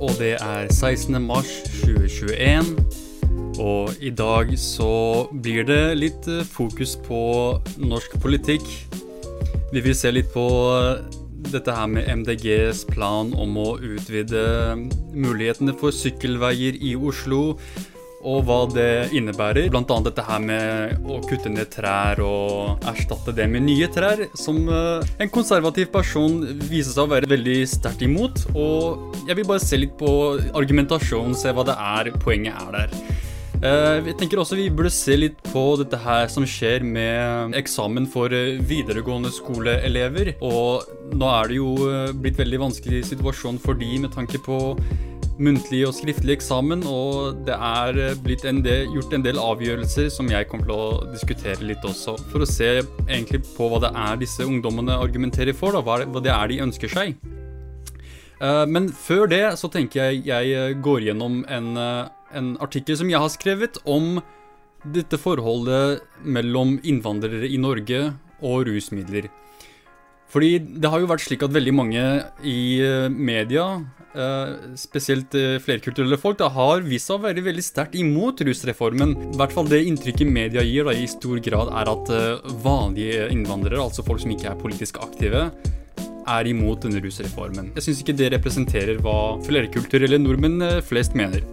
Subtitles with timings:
[0.00, 1.16] Og det er 16.
[1.22, 1.50] mars
[1.82, 2.76] 2021.
[3.62, 7.20] Og i dag så blir det litt eh, fokus på
[7.80, 8.66] norsk politikk.
[9.72, 10.44] Vi vil se litt på
[10.76, 11.00] eh,
[11.52, 14.76] dette her med MDGs plan om å utvide
[15.14, 17.56] mulighetene for sykkelveier i Oslo
[18.26, 19.68] og hva det innebærer.
[19.72, 24.26] Blant annet dette her med å kutte ned trær og erstatte det med nye trær,
[24.38, 28.48] som eh, en konservativ person viser seg å være veldig sterkt imot.
[28.54, 30.10] Og jeg vil bare se litt på
[30.58, 32.98] argumentasjonen, se hva det er poenget er der.
[33.56, 38.28] Jeg tenker også Vi burde se litt på dette her som skjer med eksamen for
[38.68, 40.34] videregående skoleelever.
[40.44, 40.84] Og
[41.16, 41.70] nå er det jo
[42.20, 44.58] blitt veldig vanskelig situasjon for de med tanke på
[45.42, 50.28] muntlig og skriftlig eksamen, og det er blitt en del, gjort en del avgjørelser som
[50.32, 54.20] jeg kommer til å diskutere litt også, for å se egentlig på hva det er
[54.22, 57.16] disse ungdommene argumenterer for, da, hva det er de ønsker seg.
[58.40, 63.10] Eh, men før det så tenker jeg jeg går gjennom en, eh, en artikkel som
[63.10, 64.20] jeg har skrevet om
[64.92, 68.12] dette forholdet mellom innvandrere i Norge
[68.44, 69.28] og rusmidler.
[70.36, 72.00] Fordi det har jo vært slik at veldig mange
[72.44, 73.78] i eh, media,
[74.12, 79.14] eh, spesielt eh, flerkulturelle folk, da, har vist seg å være veldig sterkt imot rusreformen.
[79.30, 82.12] I hvert fall det inntrykket media gir da, i stor grad, er at
[82.60, 85.46] vanlige innvandrere, altså folk som ikke er politisk aktive,
[86.26, 87.72] er imot denne rusreformen.
[87.78, 91.48] Jeg syns ikke det representerer hva flerkulturelle nordmenn flest mener.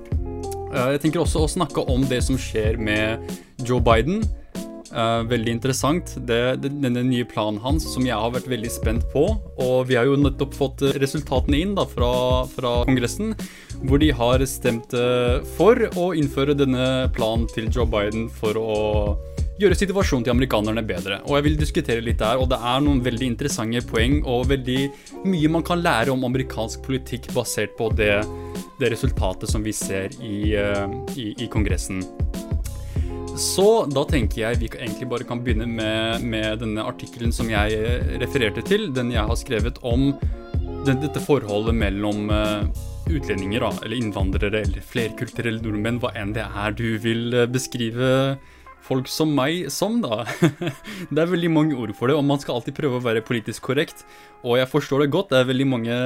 [0.74, 3.32] Jeg tenker også å snakke om det som skjer med
[3.64, 4.26] Joe Biden.
[4.94, 6.12] Uh, veldig interessant.
[6.28, 9.26] Det, det, denne nye planen hans som jeg har vært veldig spent på.
[9.64, 12.12] Og vi har jo nettopp fått resultatene inn da, fra,
[12.54, 13.34] fra Kongressen,
[13.90, 18.78] hvor de har stemt uh, for å innføre denne planen til Joe Biden for å
[19.58, 21.20] gjøre situasjonen til amerikanerne bedre.
[21.26, 24.80] Og jeg vil diskutere litt der, og det er noen veldig interessante poeng og veldig
[25.26, 28.16] mye man kan lære om amerikansk politikk basert på det,
[28.82, 32.02] det resultatet som vi ser i, i, i Kongressen.
[33.38, 37.78] Så da tenker jeg vi egentlig bare kan begynne med, med denne artikkelen som jeg
[37.78, 38.92] eh, refererte til.
[38.94, 40.12] Den jeg har skrevet om
[40.86, 42.66] den, dette forholdet mellom uh,
[43.10, 48.10] utlendinger, da, eller innvandrere, eller flerkulturelle nordmenn, hva enn det er du vil uh, beskrive
[48.84, 50.24] folk som meg som, da.
[51.14, 53.66] det er veldig mange ord for det, og man skal alltid prøve å være politisk
[53.70, 54.04] korrekt.
[54.44, 55.32] Og jeg forstår det godt.
[55.32, 55.98] Det er veldig mange,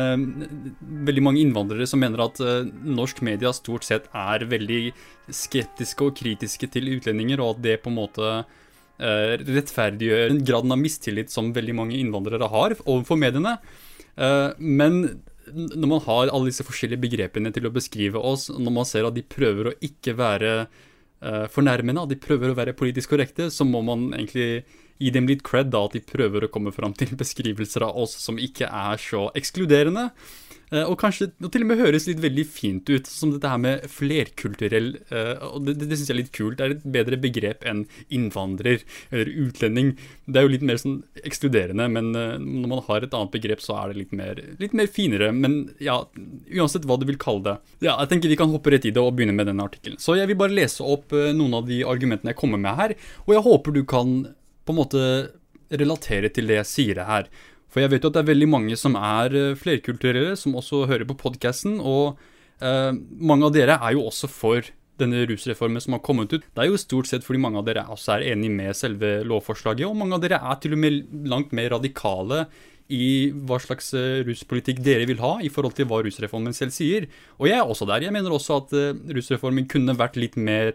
[1.10, 4.82] veldig mange innvandrere som mener at uh, norsk media stort sett er veldig
[5.34, 10.82] skeptiske og kritiske til utlendinger, og at det på en måte uh, rettferdiggjør graden av
[10.82, 13.58] mistillit som veldig mange innvandrere har overfor mediene.
[14.18, 15.02] Uh, men
[15.48, 19.16] når man har alle disse forskjellige begrepene til å beskrive oss, når man ser at
[19.16, 20.54] de prøver å ikke være
[21.52, 24.66] fornærmende, at de prøver å være politisk korrekte, så må man egentlig
[25.00, 28.18] gi dem litt cred, da, at de prøver å komme fram til beskrivelser av oss
[28.22, 30.10] som ikke er så ekskluderende.
[30.68, 33.60] Uh, og kanskje og til og med høres litt veldig fint ut, som dette her
[33.64, 36.58] med flerkulturell uh, og Det, det, syns jeg er litt kult.
[36.60, 39.94] Det er et bedre begrep enn innvandrer eller utlending.
[40.28, 43.64] Det er jo litt mer sånn ekskluderende, men uh, når man har et annet begrep,
[43.64, 45.32] så er det litt mer, litt mer finere.
[45.32, 46.02] Men ja,
[46.52, 47.56] uansett hva du vil kalle det.
[47.88, 50.02] Ja, jeg tenker vi kan hoppe rett i det og begynne med denne artikkelen.
[50.04, 53.38] Så jeg vil bare lese opp noen av de argumentene jeg kommer med her, og
[53.38, 54.18] jeg håper du kan
[54.68, 55.04] på en måte
[55.72, 57.30] relatere til det jeg sier her.
[57.72, 60.86] For jeg vet jo at det er veldig mange som er eh, flerkulturelle, som også
[60.90, 61.80] hører på podkasten.
[61.84, 62.20] Og
[62.64, 66.46] eh, mange av dere er jo også for denne rusreformen som har kommet ut.
[66.46, 69.86] Det er jo stort sett fordi mange av dere også er enig med selve lovforslaget,
[69.86, 72.48] og mange av dere er til og med langt mer radikale
[72.94, 77.10] i hva slags eh, ruspolitikk dere vil ha i forhold til hva rusreformen selv sier.
[77.38, 78.06] Og jeg er også der.
[78.08, 80.72] Jeg mener også at uh, rusreformen kunne vært litt mer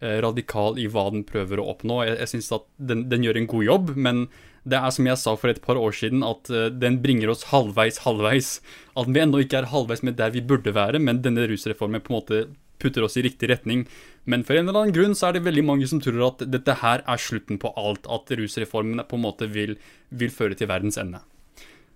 [0.00, 2.00] radikal i hva den prøver å oppnå.
[2.04, 4.24] Jeg, jeg syns at den, den, gjør en god jobb, men
[4.64, 7.46] det er som jeg sa for et par år siden, at uh, den bringer oss
[7.50, 8.58] halvveis, halvveis.
[8.96, 12.12] At vi ennå ikke er halvveis med der vi burde være, men denne rusreformen på
[12.12, 12.44] en måte
[12.82, 13.84] putter oss i riktig retning.
[14.24, 16.78] Men for en eller annen grunn så er det veldig mange som tror at dette
[16.80, 18.08] her er slutten på alt.
[18.08, 19.76] At rusreformen på en måte vil,
[20.08, 21.20] vil føre til verdens ende.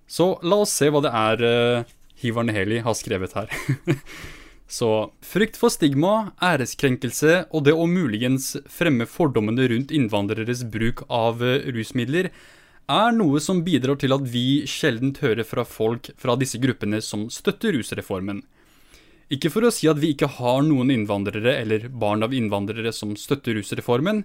[0.09, 3.53] Så la oss se hva det er uh, Hivar Neheli har skrevet her.
[4.69, 11.41] Så frykt for stigma, æreskrenkelse og det å muligens fremme fordommene rundt innvandreres bruk av
[11.41, 12.29] eh, rusmidler
[12.89, 17.27] er noe som bidrar til at vi sjelden hører fra folk fra disse gruppene som
[17.33, 18.43] støtter rusreformen.
[19.33, 23.13] Ikke for å si at vi ikke har noen innvandrere eller barn av innvandrere som
[23.17, 24.23] støtter rusreformen.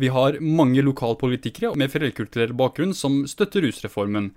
[0.00, 4.32] Vi har mange lokalpolitikere med flerkulturell bakgrunn som støtter rusreformen.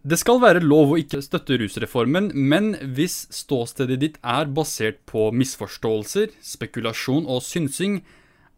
[0.00, 5.26] Det skal være lov å ikke støtte rusreformen, men hvis ståstedet ditt er basert på
[5.36, 7.98] misforståelser, spekulasjon og synsing,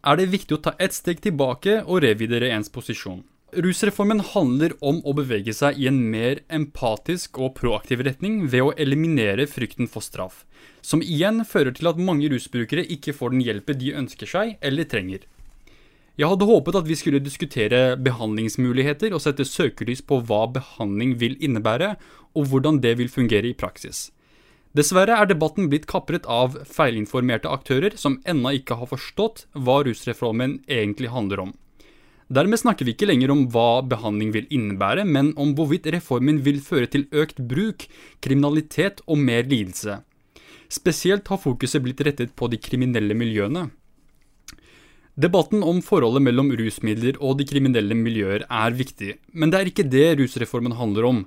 [0.06, 3.24] er det viktig å ta ett steg tilbake og revidere ens posisjon.
[3.58, 8.72] Rusreformen handler om å bevege seg i en mer empatisk og proaktiv retning ved å
[8.78, 10.44] eliminere frykten for straff,
[10.78, 14.86] som igjen fører til at mange rusbrukere ikke får den hjelpen de ønsker seg eller
[14.86, 15.26] trenger.
[16.20, 21.38] Jeg hadde håpet at vi skulle diskutere behandlingsmuligheter og sette søkelys på hva behandling vil
[21.40, 21.94] innebære,
[22.36, 24.10] og hvordan det vil fungere i praksis.
[24.76, 30.60] Dessverre er debatten blitt kapret av feilinformerte aktører som ennå ikke har forstått hva rusreformen
[30.68, 31.50] egentlig handler om.
[32.32, 36.62] Dermed snakker vi ikke lenger om hva behandling vil innebære, men om hvorvidt reformen vil
[36.64, 37.84] føre til økt bruk,
[38.24, 39.98] kriminalitet og mer lidelse.
[40.72, 43.68] Spesielt har fokuset blitt rettet på de kriminelle miljøene.
[45.14, 49.84] Debatten om forholdet mellom rusmidler og de kriminelle miljøer er viktig, men det er ikke
[49.92, 51.18] det rusreformen handler om.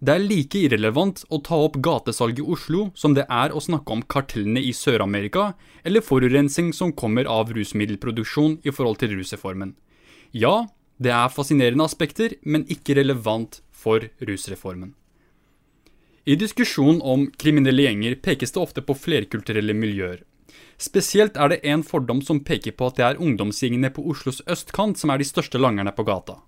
[0.00, 3.92] Det er like irrelevant å ta opp gatesalg i Oslo som det er å snakke
[3.92, 5.50] om kartellene i Sør-Amerika,
[5.84, 9.74] eller forurensing som kommer av rusmiddelproduksjon i forhold til rusreformen.
[10.32, 14.94] Ja, det er fascinerende aspekter, men ikke relevant for rusreformen.
[16.24, 20.24] I diskusjonen om kriminelle gjenger pekes det ofte på flerkulturelle miljøer.
[20.76, 25.00] Spesielt er det en fordom som peker på at det er ungdomsgjengene på Oslos østkant
[25.00, 26.42] som er de største langerne på gata.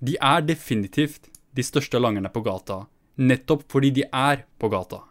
[0.00, 2.84] De er definitivt de største langerne på gata,
[3.16, 5.02] nettopp fordi de er på gata.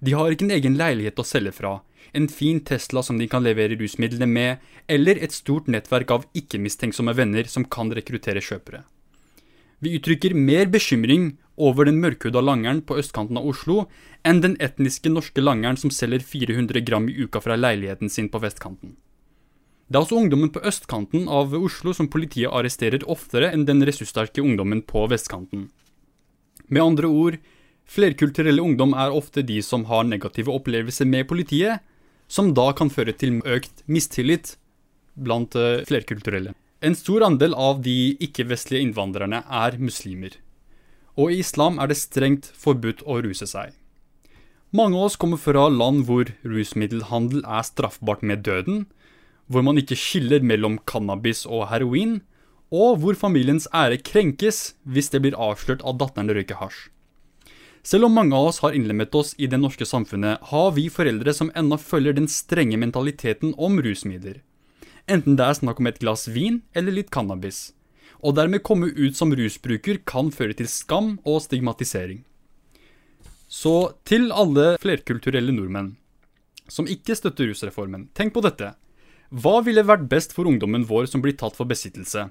[0.00, 1.78] De har ikke en egen leilighet å selge fra,
[2.12, 7.14] en fin Tesla som de kan levere rusmidlene med, eller et stort nettverk av ikke-mistenksomme
[7.16, 8.84] venner som kan rekruttere kjøpere.
[9.80, 13.86] Vi uttrykker mer bekymring over den mørkhuda langeren på østkanten av Oslo
[14.26, 18.40] enn den etniske norske langeren som selger 400 gram i uka fra leiligheten sin på
[18.42, 18.96] vestkanten.
[19.86, 24.42] Det er altså ungdommen på østkanten av Oslo som politiet arresterer oftere enn den ressurssterke
[24.42, 25.68] ungdommen på vestkanten.
[26.66, 27.36] Med andre ord,
[27.86, 31.84] flerkulturelle ungdom er ofte de som har negative opplevelser med politiet,
[32.26, 34.56] som da kan føre til økt mistillit
[35.14, 36.56] blant uh, flerkulturelle.
[36.82, 40.34] En stor andel av de ikke-vestlige innvandrerne er muslimer,
[41.16, 43.72] og i islam er det strengt forbudt å ruse seg.
[44.76, 48.84] Mange av oss kommer fra land hvor rusmiddelhandel er straffbart med døden,
[49.46, 52.20] hvor man ikke skiller mellom cannabis og heroin,
[52.74, 56.88] og hvor familiens ære krenkes hvis det blir avslørt at datteren røyker hasj.
[57.86, 61.30] Selv om mange av oss har innlemmet oss i det norske samfunnet, har vi foreldre
[61.30, 64.40] som ennå følger den strenge mentaliteten om rusmidler.
[65.06, 67.75] Enten det er snakk om et glass vin eller litt cannabis.
[68.26, 72.24] Og dermed komme ut som rusbruker kan føre til skam og stigmatisering.
[73.46, 75.94] Så til alle flerkulturelle nordmenn
[76.66, 78.72] som ikke støtter rusreformen, tenk på dette.
[79.30, 82.28] Hva ville vært best for ungdommen vår som blir tatt for besittelse?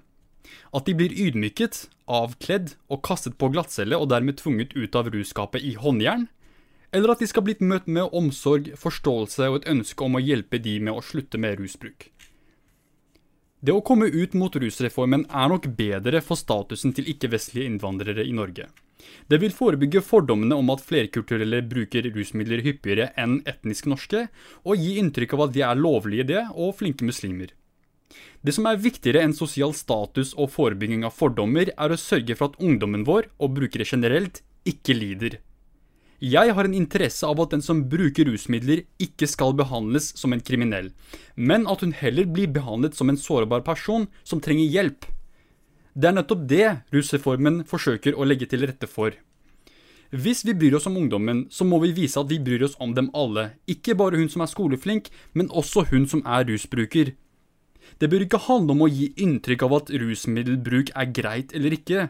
[0.75, 5.63] At de blir ydmyket, avkledd og kastet på glattcelle og dermed tvunget ut av russkapet
[5.63, 6.27] i håndjern?
[6.95, 10.61] Eller at de skal blitt møtt med omsorg, forståelse og et ønske om å hjelpe
[10.63, 12.11] de med å slutte med rusbruk?
[13.65, 18.33] Det å komme ut mot rusreformen er nok bedre for statusen til ikke-vestlige innvandrere i
[18.35, 18.67] Norge.
[19.25, 24.27] Det vil forebygge fordommene om at flerkulturelle bruker rusmidler hyppigere enn etnisk norske,
[24.67, 27.55] og gi inntrykk av at de er lovlige det, og flinke muslimer.
[28.45, 32.51] Det som er viktigere enn sosial status og forebygging av fordommer, er å sørge for
[32.51, 35.39] at ungdommen vår, og brukere generelt, ikke lider.
[36.25, 40.41] Jeg har en interesse av at den som bruker rusmidler, ikke skal behandles som en
[40.41, 40.87] kriminell,
[41.35, 45.05] men at hun heller blir behandlet som en sårbar person som trenger hjelp.
[45.93, 46.65] Det er nettopp det
[46.95, 49.13] rusreformen forsøker å legge til rette for.
[50.15, 52.95] Hvis vi bryr oss om ungdommen, så må vi vise at vi bryr oss om
[52.97, 57.13] dem alle, ikke bare hun som er skoleflink, men også hun som er rusbruker.
[58.01, 62.09] Det bør ikke handle om å gi inntrykk av at rusmiddelbruk er greit eller ikke.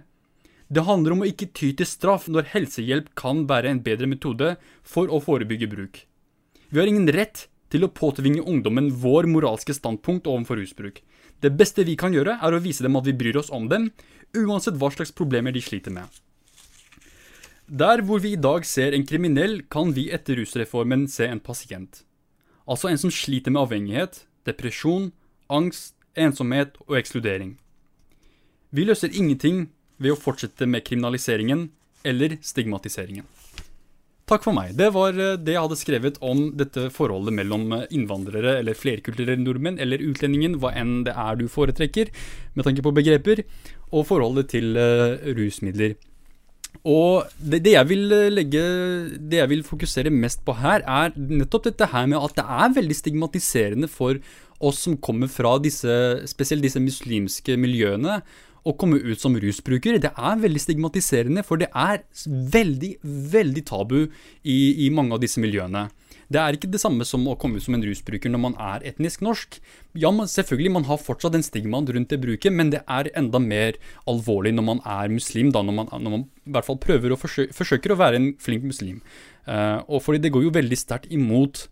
[0.68, 4.56] Det handler om å ikke ty til straff når helsehjelp kan være en bedre metode
[4.82, 6.00] for å forebygge bruk.
[6.70, 11.02] Vi har ingen rett til å påtvinge ungdommen vår moralske standpunkt overfor rusbruk.
[11.42, 13.92] Det beste vi kan gjøre, er å vise dem at vi bryr oss om dem,
[14.34, 16.10] uansett hva slags problemer de sliter med.
[17.66, 22.04] Der hvor vi i dag ser en kriminell, kan vi etter rusreformen se en pasient.
[22.66, 25.12] Altså en som sliter med avhengighet, depresjon,
[25.50, 27.56] angst, ensomhet og ekskludering.
[28.74, 29.68] Vi løser ingenting
[30.02, 31.70] ved å fortsette med kriminaliseringen
[32.06, 33.25] eller stigmatiseringen.
[34.25, 34.72] Takk for meg.
[34.74, 39.38] Det var eh, det jeg hadde skrevet om dette forholdet mellom eh, innvandrere eller flerkulturelle
[39.44, 42.10] nordmenn eller utlendingen, hva enn det er du foretrekker,
[42.58, 43.44] med tanke på begreper,
[43.94, 45.94] og forholdet til uh, rusmidler.
[46.90, 48.62] Og det, jeg vil legge
[49.16, 52.74] Det jeg vil fokusere mest på her, er nettopp dette her med at det er
[52.82, 54.20] veldig stigmatiserende for
[54.60, 55.94] oss som kommer fra disse,
[56.28, 58.20] spesielt disse muslimske miljøene,
[58.66, 60.00] å komme ut som rusbruker.
[60.02, 62.96] Det er veldig stigmatiserende, for det er veldig,
[63.36, 65.88] veldig tabu i, i mange av disse miljøene.
[66.32, 68.86] Det er ikke det samme som å komme ut som en rusbruker når man er
[68.90, 69.60] etnisk norsk.
[69.94, 73.42] Ja, man, selvfølgelig, man har fortsatt den stigmaen rundt det bruket, men det er enda
[73.42, 73.78] mer
[74.10, 77.20] alvorlig når man er muslim, da, når man, når man i hvert fall prøver å
[77.20, 79.00] forsøke, forsøker å være en flink muslim.
[79.46, 81.68] Uh, og fordi det går jo veldig sterkt imot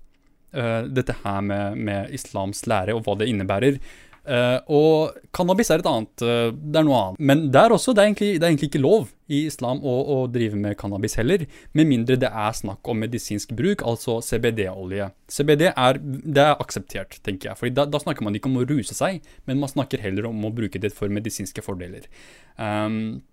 [0.54, 3.82] uh, dette her med, med, islams lære og hva det innebærer.
[4.24, 6.24] Uh, og cannabis er et annet.
[6.24, 7.20] Uh, det er noe annet.
[7.20, 10.18] Men der også, det er egentlig, det er egentlig ikke lov i islam å, å,
[10.32, 11.44] drive med cannabis heller,
[11.76, 15.10] med mindre det er snakk om medisinsk bruk, altså CBD-olje.
[15.32, 17.60] CBD er, er akseptert, tenker jeg.
[17.60, 20.48] For da, da, snakker man ikke om å ruse seg, men man snakker heller om
[20.48, 22.08] å bruke det for medisinske fordeler.
[22.56, 23.24] Um,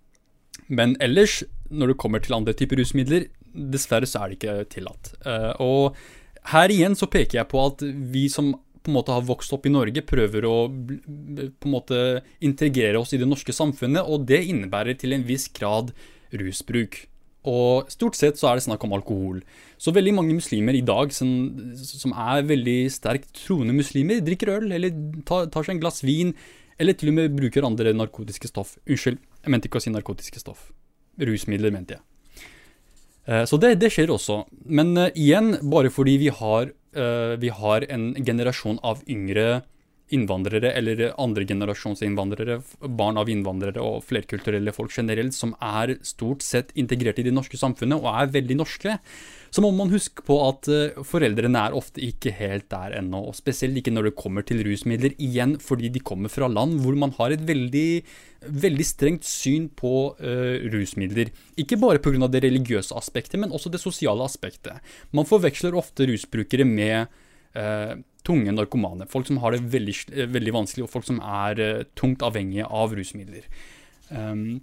[0.67, 5.13] men ellers, når det kommer til andre typer rusmidler, dessverre så er det ikke tillatt.
[5.23, 9.25] Uh, og her igjen så peker jeg på at vi som på en måte har
[9.25, 11.99] vokst opp i Norge, prøver å på en måte
[12.43, 15.93] integrere oss i det norske samfunnet, og det innebærer til en viss grad
[16.33, 17.03] rusbruk.
[17.49, 19.39] Og stort sett så er det snakk om alkohol.
[19.81, 21.31] Så veldig mange muslimer i dag som,
[21.77, 24.93] som er veldig sterkt troende muslimer, drikker øl eller
[25.25, 26.35] tar, tar, seg en glass vin,
[26.81, 28.77] eller til og med bruker andre narkotiske stoff.
[28.85, 30.69] Unnskyld, jeg mente ikke å si narkotiske stoff.
[31.21, 32.10] Rusmidler, mente jeg.
[33.31, 34.43] Eh, så det, det skjer også.
[34.67, 39.61] Men uh, igjen, bare fordi vi har uh, vi har en generasjon av yngre
[40.11, 46.73] innvandrere eller andre generasjons barn av innvandrere og flerkulturelle folk generelt, som er stort sett
[46.75, 48.97] integrert i det norske samfunnet og er veldig norske,
[49.51, 53.19] så må man huske på at eh, foreldrene er ofte ikke helt der ennå.
[53.27, 56.95] og Spesielt ikke når det kommer til rusmidler, igjen fordi de kommer fra land hvor
[56.95, 57.89] man har et veldig,
[58.47, 61.33] veldig strengt syn på uh, rusmidler.
[61.59, 62.29] Ikke bare pga.
[62.31, 64.79] det religiøse aspektet, men også det sosiale aspektet.
[65.11, 67.11] Man forveksler ofte rusbrukere med
[67.59, 69.09] uh, tunge narkomane.
[69.11, 69.97] Folk som har det veldig,
[70.31, 73.51] veldig vanskelig, og folk som er uh, tungt avhengige av rusmidler.
[74.15, 74.61] Um,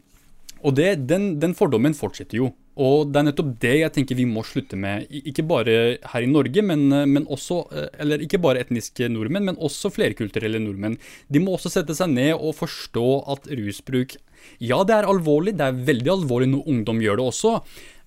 [0.67, 2.51] og det, den, den, fordommen fortsetter jo.
[2.79, 5.09] Og det er nettopp det jeg tenker vi må slutte med.
[5.11, 5.75] Ikke bare
[6.13, 10.61] her i Norge, men, men også eh, Eller ikke bare etniske nordmenn, men også flerkulturelle
[10.63, 10.99] nordmenn.
[11.29, 14.19] De må også sette seg ned og forstå at rusbruk
[14.63, 15.57] Ja, det er alvorlig.
[15.59, 17.55] Det er veldig alvorlig når ungdom gjør det også.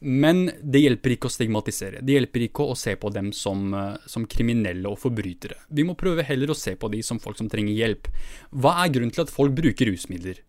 [0.02, 2.00] Men det hjelper ikke å stigmatisere.
[2.02, 5.60] Det hjelper ikke å se på dem som, eh, som, kriminelle og forbrytere.
[5.70, 8.08] Vi må prøve heller å se på dem som folk som trenger hjelp.
[8.56, 10.42] Hva er grunnen til at folk bruker rusmidler?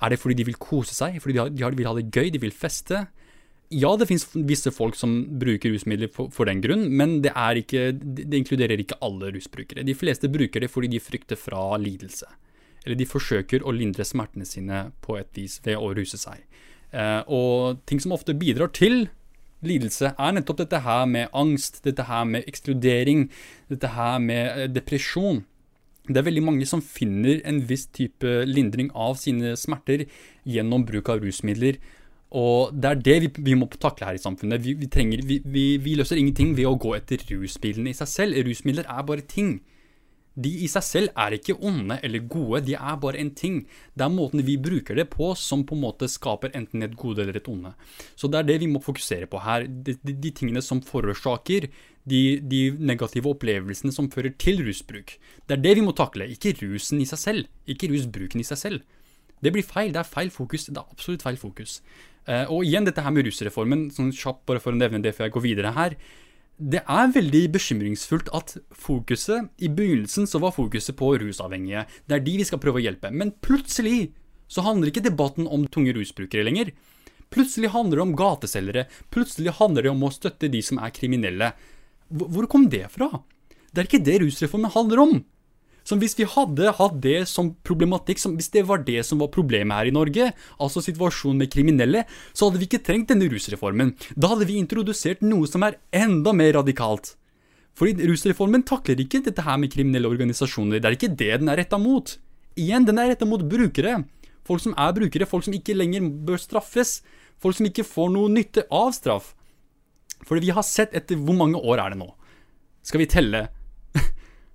[0.00, 2.32] Er det fordi de vil kose seg, fordi de, har, de vil ha det gøy,
[2.32, 3.04] de vil feste?
[3.68, 7.90] Ja, det finnes visse folk som bruker rusmidler for, for den grunn, men det, ikke,
[7.92, 9.84] det, inkluderer ikke alle rusbrukere.
[9.84, 12.30] De fleste bruker det fordi de frykter fra lidelse.
[12.86, 16.40] Eller de forsøker å lindre smertene sine på et vis ved å ruse seg.
[16.96, 19.10] Eh, og ting som ofte bidrar til
[19.66, 23.26] lidelse, er nettopp dette her med angst, dette her med ekskludering,
[23.68, 25.42] dette her med eh, depresjon.
[26.08, 30.06] Det er veldig mange som finner en viss type lindring av sine smerter
[30.48, 31.76] gjennom bruk av rusmidler.
[32.36, 34.60] Og det er det vi, vi må takle her i samfunnet.
[34.64, 38.40] Vi, vi, trenger, vi, løser ingenting ved å gå etter rusmidlene i seg selv.
[38.44, 39.58] Rusmidler er bare ting.
[40.38, 43.62] De i seg selv er ikke onde eller gode, de er bare en ting.
[43.96, 47.24] Det er måten vi bruker det på som på en måte skaper enten et gode
[47.24, 47.72] eller et onde.
[48.14, 49.66] Så det er det vi må fokusere på her.
[49.66, 51.66] De, de, de tingene som forårsaker
[52.08, 55.16] de, de, negative opplevelsene som fører til rusbruk.
[55.48, 57.50] Det er det vi må takle, ikke rusen i seg selv.
[57.66, 58.86] Ikke rusbruken i seg selv.
[59.44, 59.92] Det blir feil.
[59.94, 60.68] Det er feil fokus.
[60.70, 61.80] Det er absolutt feil fokus.
[62.28, 65.28] Uh, og igjen dette her med rusreformen, sånn kjapt bare for å nevne det før
[65.28, 65.98] jeg går videre her
[66.58, 71.84] det er veldig bekymringsfullt at fokuset I begynnelsen så var fokuset på rusavhengige.
[72.06, 73.12] Det er de vi skal prøve å hjelpe.
[73.14, 74.10] Men plutselig
[74.50, 76.72] så handler ikke debatten om tunge rusbrukere lenger.
[77.30, 78.86] Plutselig handler det om gateselgere.
[79.14, 81.52] Plutselig handler det om å støtte de som er kriminelle.
[82.10, 83.22] Hvor kom det fra?
[83.70, 85.18] Det er ikke det rusreformen handler om.
[85.88, 89.30] Som hvis vi hadde hatt det som problematikk, som hvis det var det som var
[89.32, 90.26] problemet her i Norge,
[90.60, 92.02] altså situasjonen med kriminelle,
[92.36, 93.94] så hadde vi ikke trengt denne rusreformen.
[94.12, 97.14] Da hadde vi introdusert noe som er enda mer radikalt.
[97.78, 100.82] Fordi rusreformen takler ikke dette her med kriminelle organisasjoner.
[100.82, 102.18] Det er ikke det den er retta mot.
[102.58, 104.02] Igjen, den er retta mot brukere.
[104.44, 106.98] Folk som er brukere, folk som ikke lenger bør straffes.
[107.40, 109.32] Folk som ikke får noe nytte av straff.
[110.26, 112.10] Fordi vi har sett etter hvor mange år er det nå?
[112.84, 113.46] Skal vi telle?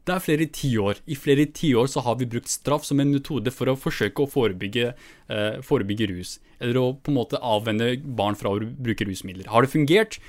[0.03, 0.99] Det er flere tiår.
[1.07, 4.29] I flere tiår så har vi brukt straff som en metode for å forsøke å
[4.29, 4.93] forebygge,
[5.29, 6.39] eh, forebygge rus.
[6.59, 9.47] Eller å på en måte avvenne barn fra å bruke rusmidler.
[9.47, 10.19] Har det fungert?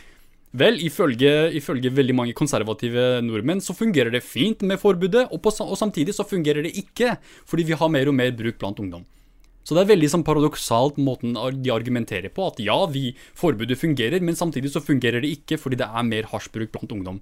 [0.54, 5.50] Vel, ifølge, ifølge, veldig mange konservative nordmenn så fungerer det fint med forbudet, og, på,
[5.50, 9.02] og, samtidig så fungerer det ikke, fordi vi har mer og mer bruk blant ungdom.
[9.66, 14.23] Så det er veldig sånn paradoksalt måten de argumenterer på, at ja, vi, forbudet fungerer,
[14.23, 17.19] men samtidig så fungerer det ikke fordi det er mer hasjbruk blant ungdom.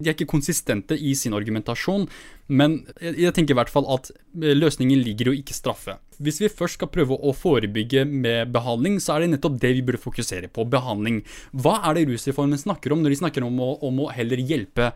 [0.00, 2.06] De er ikke konsistente i sin argumentasjon,
[2.48, 5.98] men jeg tenker i hvert fall at eh, løsningen ligger jo ikke straffe.
[6.18, 9.84] hvis vi først skal prøve å forebygge med behandling, så er det nettopp det vi
[9.84, 10.66] burde fokusere på.
[10.68, 11.22] Behandling.
[11.52, 14.90] Hva er det rusreformen snakker om når de snakker om å, om å heller hjelpe?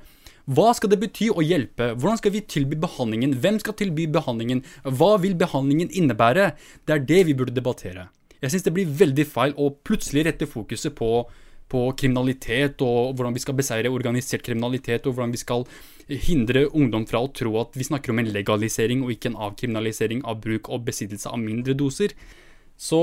[0.44, 1.94] Hva skal det bety å hjelpe?
[1.96, 3.38] Hvordan skal vi tilby behandlingen?
[3.40, 4.60] Hvem skal tilby behandlingen?
[4.84, 6.50] Hva vil behandlingen innebære?
[6.84, 8.10] Det er det vi burde debattere.
[8.42, 11.08] Jeg syns det blir veldig feil å plutselig rette fokuset på
[11.72, 15.64] på kriminalitet, og hvordan vi skal beseire organisert kriminalitet, og hvordan vi skal
[16.08, 20.24] hindre ungdom fra å tro at vi snakker om en legalisering og ikke en avkriminalisering
[20.28, 22.12] av bruk og besittelse av mindre doser.
[22.76, 23.00] Så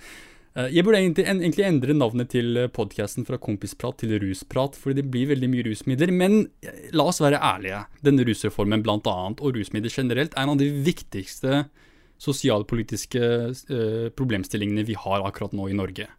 [0.56, 5.30] eh, jeg burde egentlig, endre navnet til podkasten fra kompisprat til rusprat, fordi det blir
[5.30, 6.12] veldig mye rusmidler.
[6.14, 7.84] Men eh, la oss være ærlige.
[8.04, 11.64] Denne rusreformen blant annet, og rusmidler generelt, er en av de viktigste
[12.24, 16.10] sosialpolitiske eh, problemstillingene vi har akkurat nå i Norge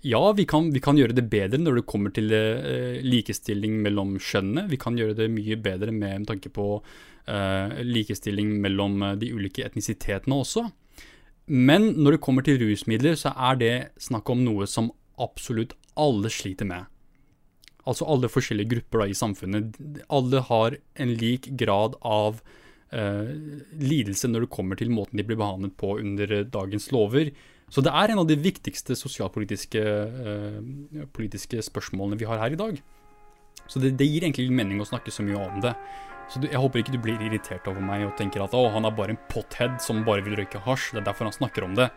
[0.00, 4.16] ja, vi kan, vi kan, gjøre det bedre når det kommer til eh, likestilling mellom
[4.20, 4.66] kjønnene.
[4.70, 9.64] Vi kan gjøre det mye bedre med tanke på eh, likestilling mellom uh, de ulike
[9.64, 10.66] etnisitetene også.
[11.46, 13.72] Men når det kommer til rusmidler, så er det
[14.02, 16.86] snakk om noe som absolutt alle sliter med.
[17.86, 19.80] Altså alle forskjellige grupper da, i samfunnet.
[20.12, 22.42] Alle har en lik grad av
[23.76, 27.32] lidelse når det kommer til måten de blir behandlet på under dagens lover.
[27.72, 32.78] Så det er en av de viktigste sosialpolitiske eh, spørsmålene vi har her i dag.
[33.66, 35.74] Så det, det, gir egentlig mening å snakke så mye om det.
[36.30, 38.86] Så du, jeg håper ikke du blir irritert over meg og tenker at å, han
[38.86, 40.92] er bare en pothead som bare vil røyke hasj.
[40.94, 41.90] Det er derfor han snakker om det.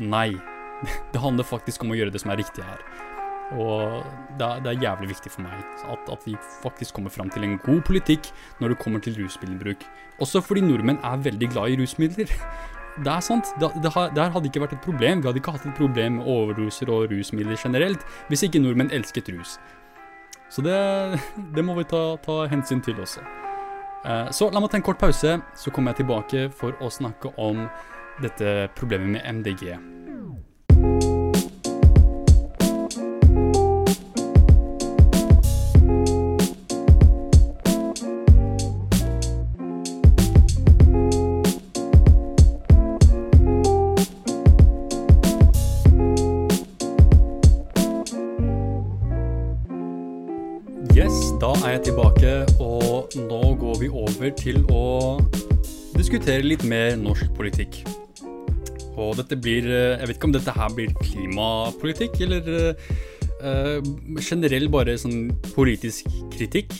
[0.00, 0.32] Nei.
[1.12, 2.80] Det handler faktisk om å gjøre det som er riktig her.
[3.58, 4.04] Og
[4.38, 7.44] det er, det er jævlig viktig for meg at, at, vi faktisk kommer fram til
[7.44, 8.30] en god politikk
[8.62, 9.82] når det kommer til rusmiddelbruk.
[10.22, 12.30] Også fordi nordmenn er veldig glad i rusmidler.
[12.98, 13.52] Det er sant.
[13.60, 15.22] Det, det, her hadde ikke vært et problem.
[15.22, 19.30] Vi hadde ikke hatt et problem med overdoser og rusmidler generelt hvis ikke nordmenn elsket
[19.34, 19.58] rus.
[20.50, 20.76] Så det,
[21.56, 23.22] det må vi ta, ta, hensyn til også.
[24.04, 27.34] Eh, så la meg ta en kort pause, så kommer jeg tilbake for å snakke
[27.38, 27.66] om
[28.20, 29.78] dette problemet med MDG.
[53.18, 55.18] Nå går vi over til å
[55.96, 57.82] diskutere litt mer norsk politikk.
[59.00, 62.76] Og dette blir Jeg vet ikke om dette her blir klimapolitikk, eller
[63.42, 63.80] uh,
[64.20, 66.74] generell bare sånn politisk kritikk.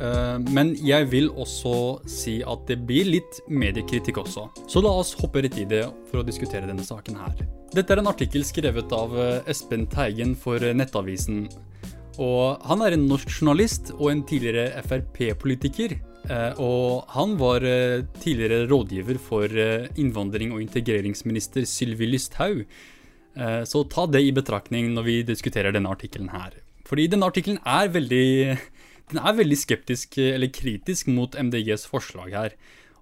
[0.00, 1.74] Uh, men jeg vil også
[2.08, 4.46] si at det blir litt mediekritikk også.
[4.70, 7.42] Så la oss hoppe rett i det for å diskutere denne saken her.
[7.74, 9.12] Dette er en artikkel skrevet av
[9.50, 11.44] Espen Teigen for Nettavisen.
[12.20, 15.96] Og han er en norsk journalist og en tidligere Frp-politiker.
[16.28, 22.64] Eh, og han var eh, tidligere rådgiver for eh, innvandring- og integreringsminister Sylvi Lysthaug.
[23.40, 26.50] Så ta det i betraktning når vi diskuterer denne artikkelen her.
[26.84, 27.86] Fordi denne artikkelen er
[29.22, 32.56] er veldig skeptisk eller kritisk mot MDGs forslag her.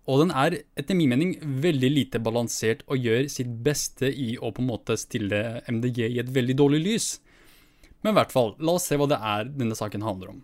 [0.07, 1.33] Og den er etter min mening
[1.65, 6.21] veldig lite balansert og gjør sitt beste i å på en måte stille MDG i
[6.21, 7.09] et veldig dårlig lys.
[8.03, 10.43] Men i hvert fall, la oss se hva det er denne saken handler om.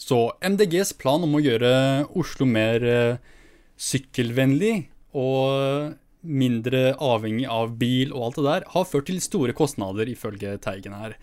[0.00, 1.72] Så MDGs plan om å gjøre
[2.18, 3.20] Oslo mer uh,
[3.78, 10.08] sykkelvennlig og mindre avhengig av bil og alt det der, har ført til store kostnader,
[10.10, 11.16] ifølge Teigen her.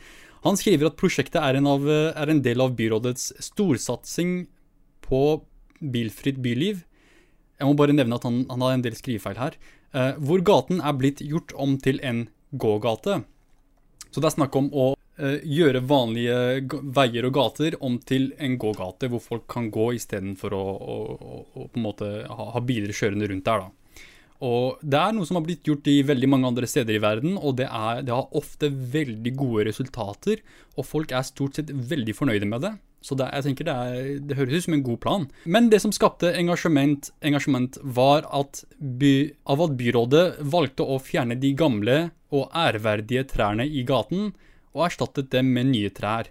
[0.46, 4.48] Han skriver at prosjektet er en, av, er en del av byrådets storsatsing
[5.04, 5.24] på
[5.80, 6.86] bilfritt byliv.
[7.60, 9.58] Jeg må bare nevne at han, han har en del skrivefeil her.
[9.92, 13.22] Eh, hvor gaten er blitt gjort om til en gågate.
[14.10, 19.10] Så det er snakk om å gjøre vanlige veier og gater om til en gågate,
[19.12, 22.96] hvor folk kan gå istedenfor å, å, å, å på en måte ha, ha, biler
[22.96, 23.66] kjørende rundt der.
[23.66, 23.96] da.
[24.48, 27.36] Og Det er noe som har blitt gjort i veldig mange andre steder i verden,
[27.36, 30.44] og det, er, det har ofte veldig gode resultater,
[30.78, 32.78] og folk er stort sett veldig fornøyde med det.
[33.04, 35.26] Så det, jeg tenker det, er, det, høres ut som en god plan.
[35.48, 39.14] Men det som skapte engasjement, engasjement var at, by,
[39.48, 42.00] av at byrådet valgte å fjerne de gamle
[42.36, 44.34] og ærverdige trærne i gaten,
[44.76, 46.30] og erstattet dem med nye trær.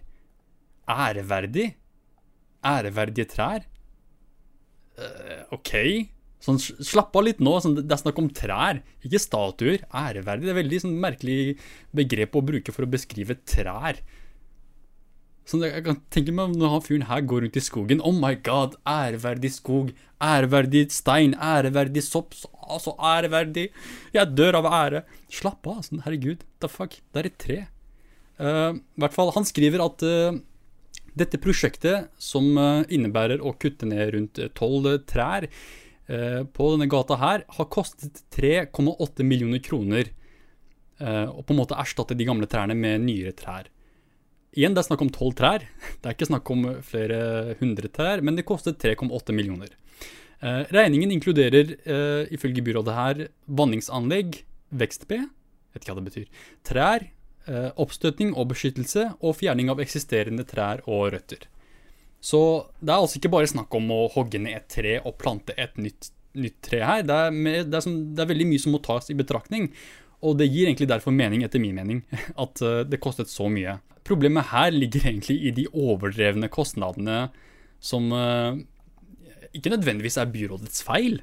[0.89, 1.73] Æreverdig?
[2.67, 3.67] Æreverdige trær?
[4.99, 5.75] Uh, OK.
[6.43, 7.57] Sånn, slapp av litt nå.
[7.63, 9.83] Sånn, det er snakk om trær, ikke statuer.
[9.91, 10.47] Æreverdig.
[10.47, 11.59] Det er veldig sånn, merkelig
[11.97, 14.01] begrep å bruke for å beskrive trær.
[15.49, 18.35] Sånn, jeg kan tenke meg når han fyren her går rundt i skogen Oh my
[18.45, 19.95] god, æreverdig skog.
[20.21, 21.33] Æreverdig stein.
[21.41, 22.37] Æreverdig sopp.
[22.69, 23.71] Altså, æreverdig.
[24.13, 25.03] Jeg dør av ære.
[25.33, 25.81] Slapp av.
[25.87, 26.45] Sånn, herregud.
[26.61, 27.01] The fuck.
[27.01, 27.59] Det er et tre.
[28.39, 30.39] Uh, hvert fall, han skriver at uh,
[31.19, 35.49] dette prosjektet, som uh, innebærer å kutte ned rundt tolv trær,
[36.09, 40.13] eh, på denne gata her har kostet 3,8 millioner kroner.
[40.99, 43.69] Eh, og på en måte erstatte de gamle trærne med nyere trær.
[44.57, 45.67] Igjen, det er snakk om tolv trær.
[46.01, 49.75] Det er ikke snakk om flere hundre trær, men det kostet 3,8 millioner.
[50.41, 55.19] Eh, regningen inkluderer, eh, ifølge byrådet her, vanningsanlegg, vekst-B,
[55.75, 57.18] vet ikke hva det betyr, trær, eh,
[57.49, 61.47] oppstøtning og beskyttelse, og fjerning av eksisterende trær og røtter.
[62.21, 62.41] Så
[62.83, 65.77] det er altså ikke bare snakk om å hogge ned et tre og plante et
[65.79, 67.05] nytt, nytt tre her.
[67.07, 69.71] Det er, med, det, er som, det er, veldig mye som må tas i betraktning.
[70.27, 72.03] Og det gir egentlig derfor mening, etter min mening,
[72.45, 73.79] at uh, det kostet så mye.
[74.09, 77.29] Problemet her ligger egentlig i de overdrevne kostnadene
[77.79, 78.59] som uh,
[79.55, 81.21] ikke nødvendigvis er byrådets feil,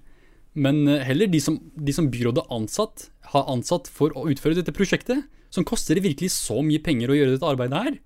[0.56, 5.26] men heller de som, de som byrådet ansatt, har ansatt for å utføre dette prosjektet,
[5.56, 7.98] som koster det virkelig så mye penger å gjøre dette arbeidet her.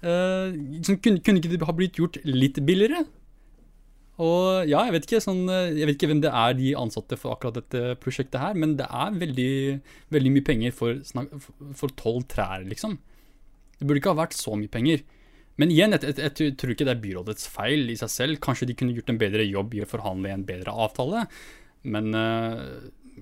[0.00, 0.52] Uh,
[0.86, 3.04] kunne, kunne, ikke det ha blitt gjort litt billigere?
[4.20, 7.32] Og ja, jeg vet, ikke, sånn, jeg vet ikke hvem det er de ansatte for
[7.32, 9.52] akkurat dette prosjektet her, men det er veldig,
[10.12, 12.98] veldig mye penger for tolv trær, liksom.
[13.80, 15.00] Det burde ikke ha vært så mye penger.
[15.60, 18.40] Men igjen, jeg, jeg, jeg, tror ikke det er byrådets feil i seg selv.
[18.44, 21.24] Kanskje de kunne gjort en bedre jobb i å forhandle en bedre avtale.
[21.88, 22.60] Men uh,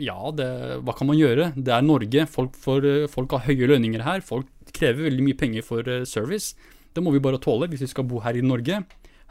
[0.03, 0.49] ja, det,
[0.87, 1.53] hva kan man gjøre?
[1.57, 2.27] Det er Norge.
[2.31, 4.25] Folk, får, folk har høye lønninger her.
[4.25, 6.55] Folk krever veldig mye penger for uh, service.
[6.95, 8.83] Det må vi bare tåle hvis vi skal bo her i Norge.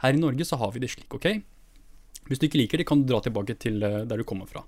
[0.02, 1.28] Her i Norge så har vi det slik, OK?
[2.28, 4.64] Hvis du ikke liker det, kan du dra tilbake til uh, der du kommer fra.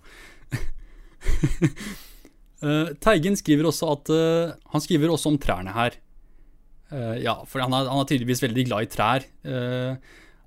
[2.65, 6.01] uh, Teigen skriver også at uh, Han skriver også om trærne her.
[7.23, 9.27] ja, for han er, han er, tydeligvis veldig glad i trær.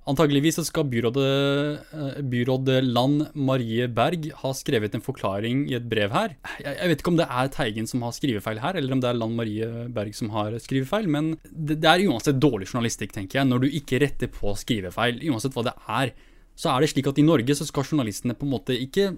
[0.04, 1.80] Antageligvis skal byrådet,
[2.28, 6.34] byråd Land Marie Berg ha skrevet en forklaring i et brev her.
[6.60, 9.16] Jeg, vet ikke om det er Teigen som har skrivefeil her, eller om det er
[9.16, 13.64] Land Marie Berg som har skrivefeil, men det er uansett dårlig journalistikk, tenker jeg, når
[13.64, 16.12] du ikke retter på skrivefeil, uansett hva det er
[16.54, 19.08] så er det slik at i Norge så skal journalistene på en måte ikke,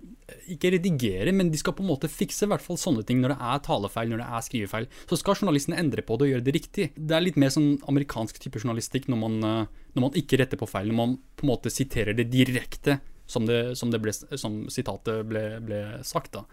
[0.54, 3.34] ikke redigere, men de skal på en måte fikse i hvert fall sånne ting når
[3.34, 4.86] det er talefeil, når det er skrivefeil.
[5.10, 6.86] Så skal journalistene endre på det og gjøre det riktig.
[6.96, 10.60] Det er litt mer sånn amerikansk type journalistikk når man, eh, når man ikke retter
[10.60, 14.16] på feil, når man på en måte siterer det direkte som, det, som, det ble,
[14.16, 16.32] som sitatet ble, ble sagt.
[16.38, 16.46] da.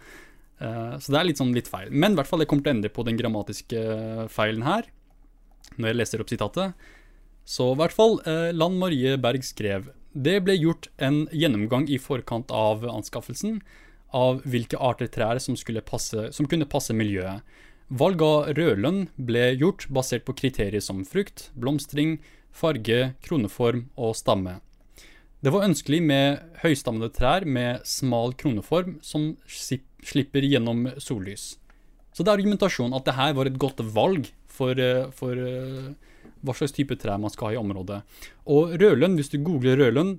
[0.60, 1.88] Uh, så det er litt sånn litt feil.
[1.90, 3.80] Men i hvert fall jeg kommer til å endre på den grammatiske
[4.32, 4.88] feilen her,
[5.78, 6.86] når jeg leser opp sitatet.
[7.48, 11.98] Så i hvert fall, uh, Land Marie Berg skrev det ble gjort en gjennomgang i
[11.98, 13.58] forkant av anskaffelsen
[14.14, 17.42] av hvilke arter trær som, passe, som kunne passe miljøet.
[17.90, 22.20] Valg av rødlønn ble gjort basert på kriterier som frukt, blomstring,
[22.54, 24.60] farge, kroneform og stamme.
[25.44, 31.58] Det var ønskelig med høystammede trær med smal kroneform som slipper gjennom sollys.
[32.14, 35.92] Så det er argumentasjonen at det her var et godt valg for, eh, for eh,
[36.44, 38.02] hva slags type trær man skal ha i området.
[38.52, 40.16] Og rødlønn, hvis du googler rødlønn,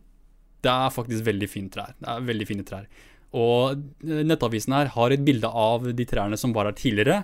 [0.66, 1.94] det er faktisk veldig fine trær.
[2.00, 2.90] Det er veldig fine trær.
[3.36, 7.24] Og eh, Nettavisen her har et bilde av de trærne som var her tidligere,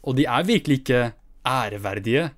[0.00, 1.00] og de er virkelig ikke
[1.46, 2.30] æreverdige.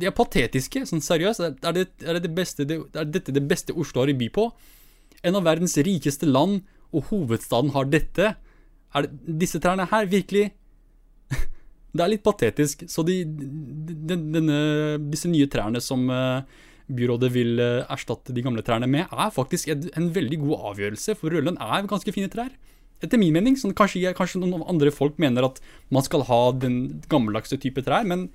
[0.00, 1.42] De er patetiske, sånn seriøst.
[1.44, 4.46] Er, det, er, det det beste, er dette det beste Oslo har i by på?
[5.26, 6.62] En av verdens rikeste land,
[6.96, 8.32] og hovedstaden har dette.
[8.96, 10.48] Er det, disse trærne her virkelig
[11.98, 12.86] det er litt patetisk.
[12.90, 14.58] Så de, de, denne,
[15.10, 16.40] disse nye trærne som uh,
[16.88, 21.16] byrådet vil uh, erstatte de gamle trærne med, er faktisk en, en veldig god avgjørelse,
[21.18, 22.52] for Rødlund er ganske fine trær.
[23.04, 23.58] Etter min mening.
[23.58, 25.60] Sånn, kanskje, kanskje, noen andre folk mener at
[25.94, 28.28] man skal ha den gammeldagse type trær, men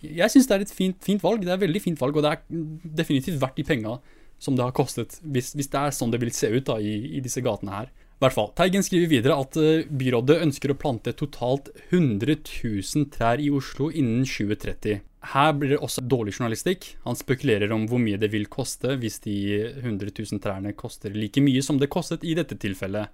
[0.00, 1.44] jeg syns det er et fint, fint, valg.
[1.44, 2.60] Det er et veldig fint valg, og det er
[3.00, 3.98] definitivt verdt de penga
[4.40, 7.18] som det har kostet, hvis, hvis, det er sånn det vil se ut da, i,
[7.18, 8.50] i disse gatene her hvert fall.
[8.58, 13.88] Teigen skriver videre at eh, byrådet ønsker å plante totalt 100 000 trær i Oslo
[13.90, 15.00] innen 2030.
[15.32, 16.94] Her blir det også dårlig journalistikk.
[17.04, 19.36] Han spekulerer om hvor mye det vil koste hvis de
[19.82, 23.08] 100 000 trærne koster like mye som det kostet i dette tilfellet.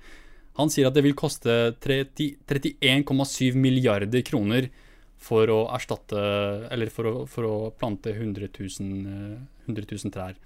[0.57, 4.71] Han sier at det vil koste 31,7 milliarder kroner
[5.21, 6.21] for å erstatte
[6.73, 9.07] Eller for å, for å plante 100 000,
[9.67, 10.37] 100 000 trær.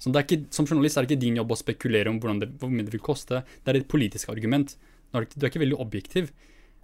[0.00, 2.94] Ikke, som journalist er det ikke din jobb å spekulere om det, hvor mye det
[2.94, 3.42] vil koste.
[3.60, 4.72] Det er et politisk argument.
[5.12, 6.30] Du er, du er ikke veldig objektiv.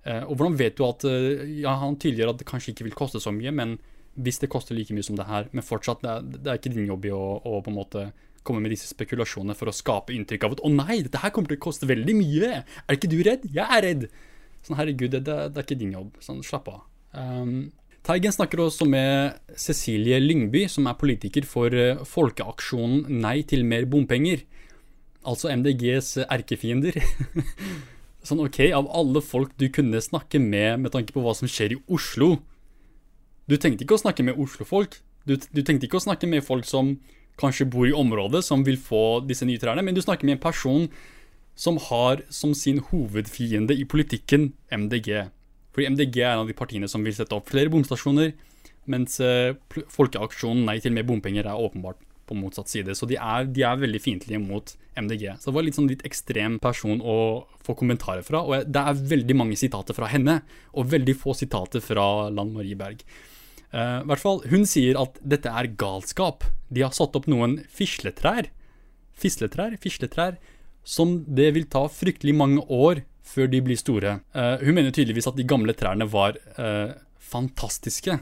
[0.05, 2.98] Eh, og hvordan vet du at eh, ja, Han tydeliggjør at det kanskje ikke vil
[2.98, 3.79] koste så mye, men
[4.16, 6.72] hvis det koster like mye som det her Men fortsatt, det er, det er ikke
[6.72, 8.07] din jobb i å, å, på en måte
[8.46, 11.50] komme med disse spekulasjonene for å skape inntrykk av at 'Å nei, dette her kommer
[11.50, 12.61] til å koste veldig mye'.
[12.62, 13.48] Er ikke du redd?
[13.50, 14.05] Jeg er redd.
[14.62, 16.12] Sånn, herregud, det, det, det er ikke din jobb.
[16.22, 16.85] Sånn, slapp av.
[17.11, 17.72] Um,
[18.06, 23.88] Teigen snakker også med Cecilie Lyngby, som er politiker for eh, folkeaksjonen Nei til mer
[23.90, 24.44] bompenger.
[25.26, 27.00] Altså MDGs erkefiender.
[28.26, 31.74] sånn ok, av alle folk du kunne snakke med med tanke på hva som skjer
[31.74, 32.36] i Oslo
[33.46, 34.98] Du tenkte ikke å snakke med Oslo-folk.
[35.26, 36.96] Du, du, tenkte ikke å snakke med folk som
[37.38, 40.42] kanskje bor i området, som vil få disse nye trærne, men du snakker med en
[40.46, 40.86] person
[41.58, 45.26] som har som sin hovedfiende i politikken MDG.
[45.76, 48.32] Fordi MDG er en av de partiene som vil sette opp flere bomstasjoner,
[48.88, 49.52] mens eh,
[49.92, 52.94] Folkeaksjonen Nei til mer bompenger er åpenbart på motsatt side.
[52.96, 55.28] Så de er, de er veldig fiendtlige mot MDG.
[55.36, 57.18] Så det var litt sånn litt ekstrem person å
[57.66, 58.40] få kommentarer fra.
[58.40, 60.40] Og det er veldig mange sitater fra henne,
[60.72, 63.04] og veldig få sitater fra Lan Marie Berg.
[63.74, 66.46] Uh, hvert fall, Hun sier at dette er galskap.
[66.72, 68.48] De har satt opp noen fisletrær.
[69.16, 69.76] Fisletrær?
[69.82, 70.40] Fisletrær.
[70.86, 74.20] Som det vil ta fryktelig mange år før de blir store.
[74.36, 78.20] Uh, hun mener tydeligvis at de gamle trærne var uh, fantastiske.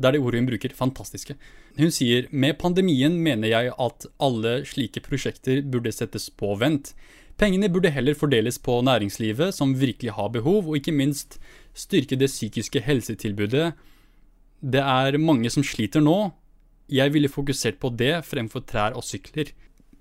[0.00, 0.74] Det er det ordet hun bruker.
[0.76, 1.36] Fantastiske.
[1.78, 6.94] Hun sier med pandemien mener jeg at alle slike prosjekter burde settes på vent.
[7.40, 11.38] Pengene burde heller fordeles på næringslivet, som virkelig har behov, og ikke minst
[11.76, 13.72] styrke det psykiske helsetilbudet.
[14.60, 16.32] Det er mange som sliter nå.
[16.90, 19.52] Jeg ville fokusert på det fremfor trær og sykler.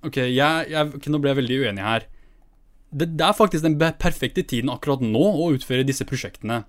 [0.04, 2.08] Ok, jeg, jeg, okay nå ble jeg veldig uenig her.
[2.90, 6.64] Det, det er faktisk den perfekte tiden akkurat nå å utføre disse prosjektene.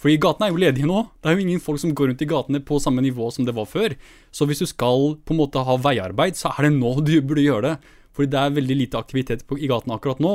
[0.00, 1.04] Fordi gatene er jo ledige nå.
[1.22, 3.54] Det er jo ingen folk som går rundt i gatene på samme nivå som det
[3.56, 3.94] var før.
[4.34, 7.44] Så hvis du skal på en måte ha veiarbeid, så er det nå du burde
[7.44, 7.94] gjøre det.
[8.14, 10.34] Fordi det er veldig lite aktivitet på, i gatene akkurat nå.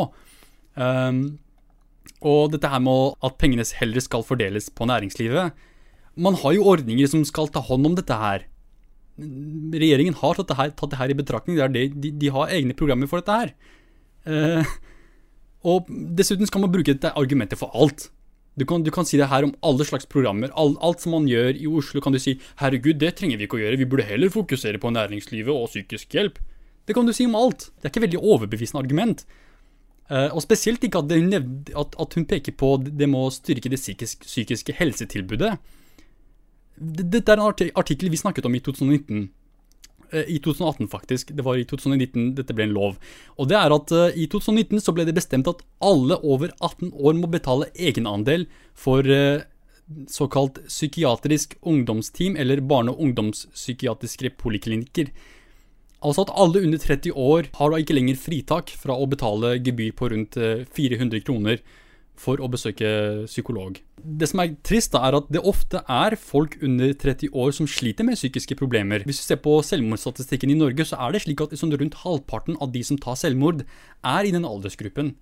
[0.80, 1.22] Um,
[2.26, 5.56] og dette her med at pengene heller skal fordeles på næringslivet
[6.20, 8.46] Man har jo ordninger som skal ta hånd om dette her.
[9.20, 11.60] Regjeringen har tatt det her, tatt det her i betraktning.
[11.60, 13.54] Det det, de, de, har egne programmer for dette her.
[14.26, 14.66] Uh,
[15.64, 18.08] og dessuten skal man bruke dette argumentet for alt.
[18.60, 20.52] Du kan, du kan, si det her om alle slags programmer.
[20.56, 23.60] Alt, alt, som man gjør i Oslo, kan du si 'herregud, det trenger vi ikke
[23.60, 26.40] å gjøre', vi burde heller fokusere på næringslivet og psykisk hjelp.
[26.88, 27.70] Det kan du si om alt.
[27.80, 29.26] Det er ikke veldig overbevisende argument.
[30.10, 33.70] Uh, og spesielt ikke at nevde, at, at hun, peker på det med å styrke
[33.70, 35.54] det psykisk, psykiske helsetilbudet.
[36.80, 39.30] Dette er en artikkel vi snakket om i 2019.
[40.12, 41.32] Eh, i 2018, faktisk.
[41.36, 42.98] Det var i 2019 dette ble en lov.
[43.38, 46.94] Og det er at uh, i 2019 så ble det bestemt at alle over 18
[46.98, 49.46] år må betale egenandel for uh,
[50.10, 55.14] såkalt psykiatrisk ungdomsteam eller barne- og ungdomspsykiatriske poliklinikker.
[56.00, 59.94] Altså at alle under 30 år har da ikke lenger fritak fra å betale gebyr
[60.00, 60.38] på rundt
[60.78, 61.60] 400 kroner
[62.20, 62.90] for å besøke
[63.30, 63.80] psykolog.
[64.00, 67.70] Det som er trist, da, er at det ofte er folk under 30 år som
[67.70, 69.06] sliter med psykiske problemer.
[69.08, 72.60] Hvis du ser på selvmordsstatistikken i Norge, så er det slik at liksom rundt halvparten
[72.60, 73.66] av de som tar selvmord,
[74.04, 75.16] er i den aldersgruppen.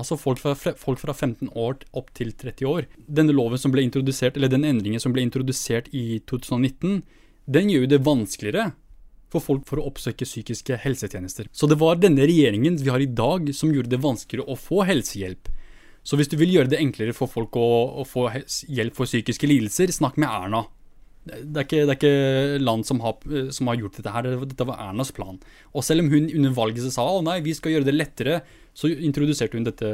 [0.00, 2.86] Altså folk fra, folk fra 15 år opp til 30 år.
[3.04, 7.02] Denne loven som ble introdusert, eller den endringen som ble introdusert i 2019,
[7.50, 8.70] den gjør jo det vanskeligere
[9.30, 11.48] for folk for å oppsøke psykiske helsetjenester.
[11.52, 14.82] Så det var denne regjeringen vi har i dag som gjorde det vanskeligere å få
[14.88, 15.50] helsehjelp.
[16.06, 18.28] Så hvis du vil gjøre det enklere for folk å, å få
[18.72, 20.64] hjelp for psykiske lidelser, snakk med Erna.
[21.28, 23.18] Det er ikke, det er ikke land som har,
[23.52, 25.36] som har, gjort dette her, dette var Ernas plan.
[25.76, 28.40] Og selv om hun under valget sa å nei, vi skal gjøre det lettere,
[28.72, 29.92] så introduserte hun dette,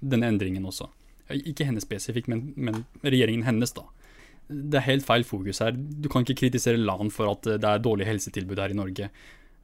[0.00, 0.88] denne endringen også.
[1.36, 3.84] Ikke henne spesifikt, men, men, regjeringen hennes, da.
[4.50, 5.76] Det er helt feil fokus her.
[5.76, 9.12] Du kan ikke kritisere land for at det er dårlig helsetilbud her i Norge.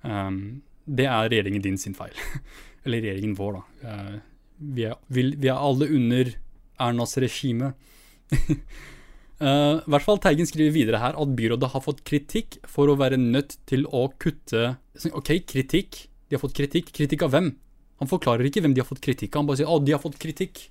[0.04, 2.14] Um, det er regjeringen din sin feil.
[2.84, 3.96] Eller regjeringen vår, da.
[4.58, 6.34] Vi er, vi er alle under
[6.80, 7.74] Ernas regime.
[9.36, 13.18] Uh, hvert fall Teigen skriver videre her at byrådet har fått kritikk for å være
[13.20, 14.78] nødt til å kutte
[15.12, 16.06] Ok, kritikk.
[16.24, 16.88] De har fått kritikk.
[16.96, 17.50] Kritikk av hvem?
[18.00, 19.42] Han forklarer ikke hvem de har fått kritikk av.
[19.42, 20.70] Han bare sier 'Å, de har fått kritikk'.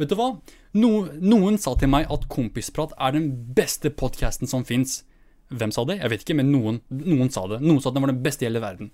[0.00, 0.40] Vet du hva?
[0.74, 5.04] No, noen sa til meg at Kompisprat er den beste podkasten som fins.
[5.52, 6.00] Hvem sa det?
[6.00, 7.60] Jeg vet ikke, men noen, noen sa det.
[7.62, 8.90] Noen sa at den var den beste i hele verden.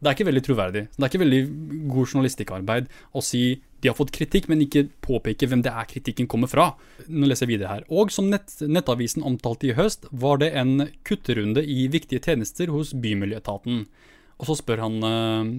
[0.00, 0.82] Det er ikke veldig troverdig.
[0.94, 1.42] Det er ikke veldig
[1.92, 3.44] god journalistikkarbeid å si
[3.84, 6.70] de har fått kritikk, men ikke påpeke hvem det er kritikken kommer fra.
[7.04, 7.84] Nå leser jeg videre her.
[7.92, 12.94] Og som nett, Nettavisen omtalte i høst, var det en kutterunde i viktige tjenester hos
[12.96, 13.84] Bymiljøetaten.
[14.40, 15.52] Og så spør han, eh,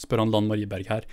[0.00, 1.08] spør han Lan Marie Berg her.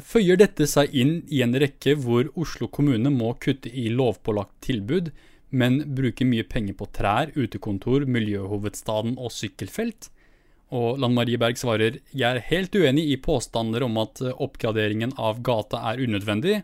[0.00, 5.10] Føyer dette seg inn i en rekke hvor Oslo kommune må kutte i lovpålagt tilbud,
[5.50, 10.08] men bruke mye penger på trær, utekontor, miljøhovedstaden og sykkelfelt?
[10.72, 15.12] Og Lan Marie Berg svarer jeg er helt uenig i påstander om at eh, oppgraderingen
[15.20, 16.62] av gata er unødvendig.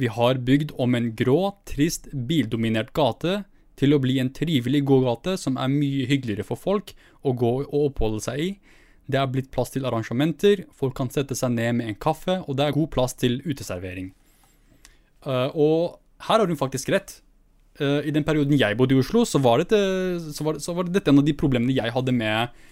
[0.00, 3.42] Vi har bygd om en grå, trist, bildominert gate
[3.80, 7.88] til å bli en trivelig gågate som er mye hyggeligere for folk å gå og
[7.88, 8.50] oppholde seg i.
[9.10, 12.56] Det er blitt plass til arrangementer, folk kan sette seg ned med en kaffe, og
[12.56, 14.12] det er god plass til uteservering.
[15.26, 17.18] Uh, og her har hun faktisk rett.
[17.80, 19.78] Uh, I den perioden jeg bodde i Oslo, så var, dette,
[20.30, 22.62] så, var, så var, dette en av de problemene jeg hadde med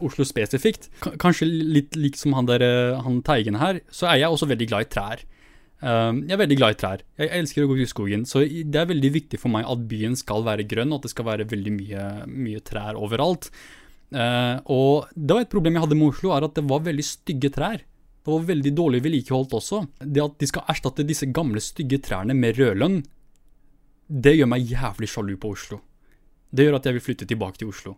[0.00, 0.90] Oslo spesifikt.
[1.20, 4.86] Kanskje litt lik som han, uh, han Teigen her, så er jeg også veldig glad
[4.86, 5.24] i trær.
[5.82, 7.02] Uh, jeg er veldig glad i trær.
[7.20, 8.24] Jeg elsker å gå i skogen.
[8.28, 11.12] Så det er veldig viktig for meg at byen skal være grønn, og at det
[11.12, 13.50] skal være veldig mye, mye trær overalt.
[14.14, 17.50] og det var et problem jeg hadde med Oslo, er at det var veldig stygge
[17.52, 17.84] trær.
[18.26, 19.84] Det var veldig dårlig vedlikeholdt også.
[20.00, 22.96] Det at de skal erstatte disse gamle, stygge trærne med rødlønn,
[24.06, 25.80] det gjør meg jævlig sjalu på Oslo.
[26.50, 27.94] Det gjør at jeg vil flytte tilbake til Oslo.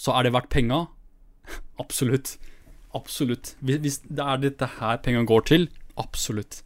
[0.00, 0.84] Så er det verdt penga?
[1.82, 2.36] Absolutt.
[2.96, 3.54] Absolutt.
[3.64, 5.68] Hvis det er dette her penga går til,
[6.00, 6.62] absolutt.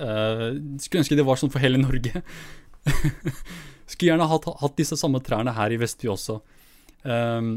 [0.00, 2.24] Uh, skulle ønske det var sånn for hele Norge.
[3.88, 6.40] skulle gjerne hatt, hatt, disse samme trærne her i Vestby også.
[7.04, 7.54] Um,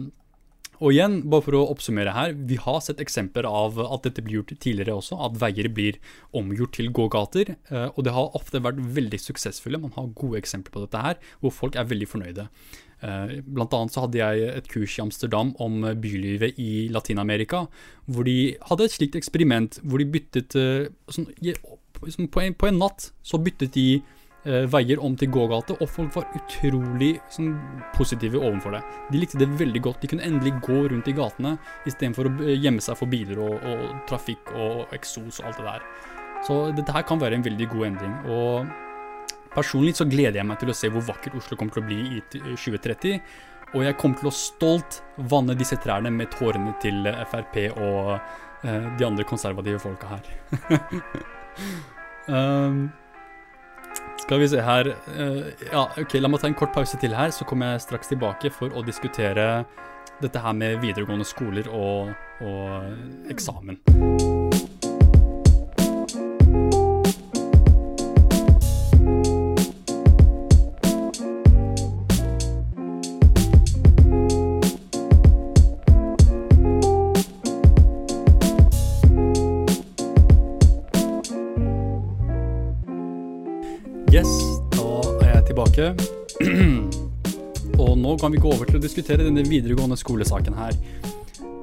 [0.77, 4.39] og igjen, bare for å oppsummere her, vi har sett eksempler av at dette blir
[4.39, 5.97] gjort tidligere også, at veier blir
[6.37, 7.55] omgjort til gågater.
[7.71, 9.81] Uh, og det har ofte vært veldig suksessfulle.
[9.81, 12.47] Man har gode eksempler på dette her, hvor folk er veldig fornøyde.
[12.97, 17.67] Uh, blant annet så hadde jeg et kurs i Amsterdam om bylivet i Latin-Amerika,
[18.09, 21.29] hvor de hadde et slikt eksperiment hvor de byttet uh, sånn,
[21.97, 23.87] på, en, på en natt så byttet de
[24.47, 27.53] eh, veier om til gågate, og folk var utrolig sånn,
[27.95, 28.83] positive overfor det.
[29.11, 30.01] De likte det veldig godt.
[30.03, 31.55] De kunne endelig gå rundt i gatene
[31.89, 35.69] istedenfor å eh, gjemme seg for biler og, og, trafikk og eksos og alt det
[35.71, 35.87] der.
[36.47, 38.17] Så dette her kan være en veldig god endring.
[38.29, 38.75] Og
[39.57, 41.99] personlig så gleder jeg meg til å se hvor vakkert Oslo kommer til å bli
[42.17, 43.21] i 2030.
[43.75, 48.13] Og jeg kommer til å stolt vanne disse trærne med tårene til Frp og
[48.63, 50.29] eh, de andre konservative folka her.
[52.31, 52.87] um,
[54.23, 57.33] skal vi se her uh, Ja, ok, la meg ta en kort pause til her,
[57.35, 59.65] så kommer jeg straks tilbake for å diskutere
[60.21, 63.81] dette her med videregående skoler og, og eksamen.
[88.27, 90.73] Kan vi gå over til å diskutere denne videregående skolesaken her.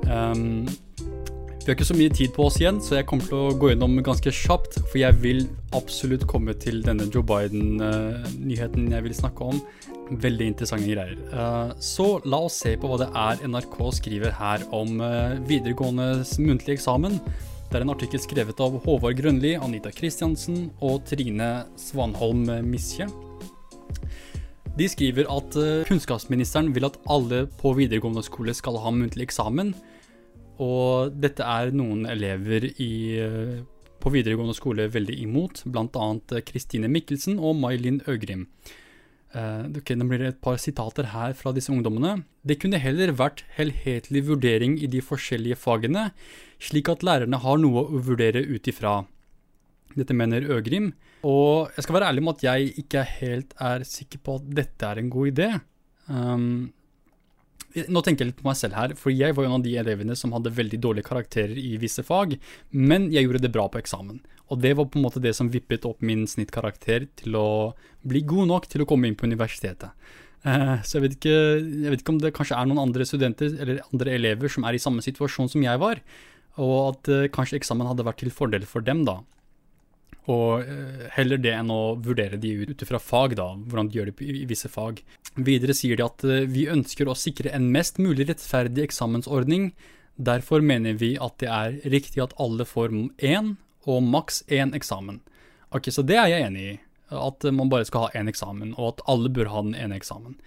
[0.09, 3.57] Um, vi har ikke så mye tid på oss igjen, så jeg kommer til å
[3.61, 4.79] gå gjennom ganske kjapt.
[4.87, 5.43] For jeg vil
[5.77, 9.61] absolutt komme til denne Joe Biden-nyheten jeg vil snakke om.
[10.25, 11.21] Veldig interessante greier.
[11.35, 16.25] Uh, så la oss se på hva det er NRK skriver her om uh, videregående
[16.47, 17.21] muntlig eksamen.
[17.69, 23.11] Det er en artikkel skrevet av Håvard Grønli, Anita Kristiansen og Trine Svanholm Misje.
[24.75, 29.71] De skriver at eh, kunnskapsministeren vil at alle på videregående skole skal ha muntlig eksamen.
[30.63, 33.61] Og dette er noen elever i, eh,
[34.03, 36.09] på videregående skole veldig imot, bl.a.
[36.43, 38.49] Kristine Mikkelsen og May-Linn Øgrim.
[39.35, 42.21] Okay, nå blir det et par sitater her fra disse ungdommene.
[42.47, 46.13] Det kunne heller vært helhetlig vurdering i de forskjellige fagene,
[46.63, 49.01] slik at lærerne har noe å vurdere ut ifra.
[49.95, 50.93] Dette mener Øgrim.
[51.25, 54.89] Og jeg skal være ærlig med at jeg ikke helt er sikker på at dette
[54.89, 55.51] er en god idé.
[56.09, 56.73] Um,
[57.75, 60.15] nå tenker jeg litt på meg selv her, for jeg var en av de elevene
[60.19, 62.37] som hadde veldig dårlige karakterer i visse fag,
[62.71, 64.21] men jeg gjorde det bra på eksamen.
[64.53, 67.49] Og det var på en måte det som vippet opp min snittkarakter til å
[68.07, 69.91] bli god nok til å komme inn på universitetet.
[70.45, 73.55] Uh, så jeg vet, ikke, jeg vet, ikke, om det kanskje er noen andre studenter
[73.65, 76.03] eller andre elever som er i samme situasjon som jeg var,
[76.61, 79.23] og at uh, kanskje eksamen hadde vært til fordel for dem, da.
[80.33, 84.11] Og eh, heller det enn å vurdere de ut fra fag, da, hvordan de gjør
[84.11, 85.03] det i visse fag.
[85.37, 89.73] Videre sier de at eh, vi ønsker å sikre en mest mulig rettferdig eksamensordning.
[90.17, 95.21] Derfor mener vi at det er riktig at alle får én, og maks én eksamen.
[95.75, 96.75] Ok, Så det er jeg enig i.
[97.15, 100.39] At man bare skal ha én eksamen, og at alle bør ha den ene eksamen.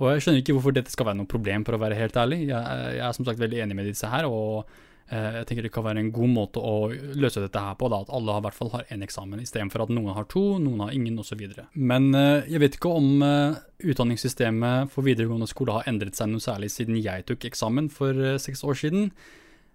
[0.00, 2.46] Og jeg skjønner ikke hvorfor dette skal være noe problem, for å være helt ærlig.
[2.48, 4.28] Jeg, jeg er som sagt veldig enig med disse her.
[4.28, 4.64] og
[5.06, 8.10] jeg tenker det kan være en god måte å løse dette her på, da, at
[8.16, 11.20] alle i hvert fall har én eksamen, istedenfor at noen har to, noen har ingen
[11.22, 11.44] osv.
[11.78, 16.42] Men eh, jeg vet ikke om eh, utdanningssystemet for videregående skole har endret seg noe
[16.42, 19.10] særlig siden jeg tok eksamen for seks år siden.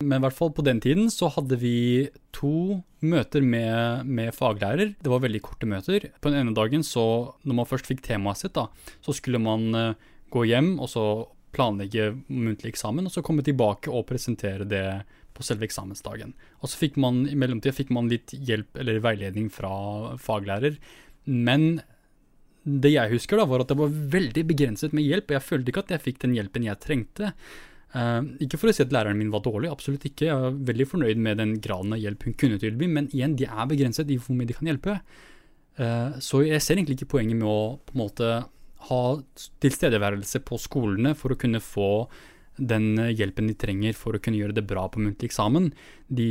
[0.02, 4.96] Men i hvert fall på den tiden så hadde vi to møter med, med, faglærer.
[4.98, 6.10] Det var veldig korte møter.
[6.20, 7.04] På den ene dagen, så
[7.46, 8.66] når man først fikk temaet sitt, da,
[9.06, 9.70] så skulle man
[10.34, 11.06] gå hjem og så
[11.56, 14.86] planlegge muntlig eksamen, og så komme tilbake og presentere det
[15.42, 16.36] på selve eksamensdagen.
[16.62, 19.74] Og så fikk man i mellomtida fikk man litt hjelp eller veiledning fra
[20.22, 20.78] faglærer.
[21.26, 21.82] Men
[22.64, 25.32] det jeg husker, da, var at det var veldig begrenset med hjelp.
[25.32, 27.34] og Jeg følte ikke at jeg fikk den hjelpen jeg trengte.
[27.92, 30.30] Uh, ikke for å si at læreren min var dårlig, absolutt ikke.
[30.30, 33.50] Jeg er veldig fornøyd med den graden av hjelp hun kunne tilby, men igjen, de
[33.50, 35.00] er begrenset i hvor mye de kan hjelpe.
[35.80, 38.30] Uh, så jeg ser egentlig ikke poenget med å på en måte
[38.92, 39.02] ha
[39.62, 41.92] tilstedeværelse på skolene for å kunne få
[42.62, 45.72] den hjelpen de trenger for å kunne gjøre det bra på muntlig eksamen.
[46.08, 46.30] De,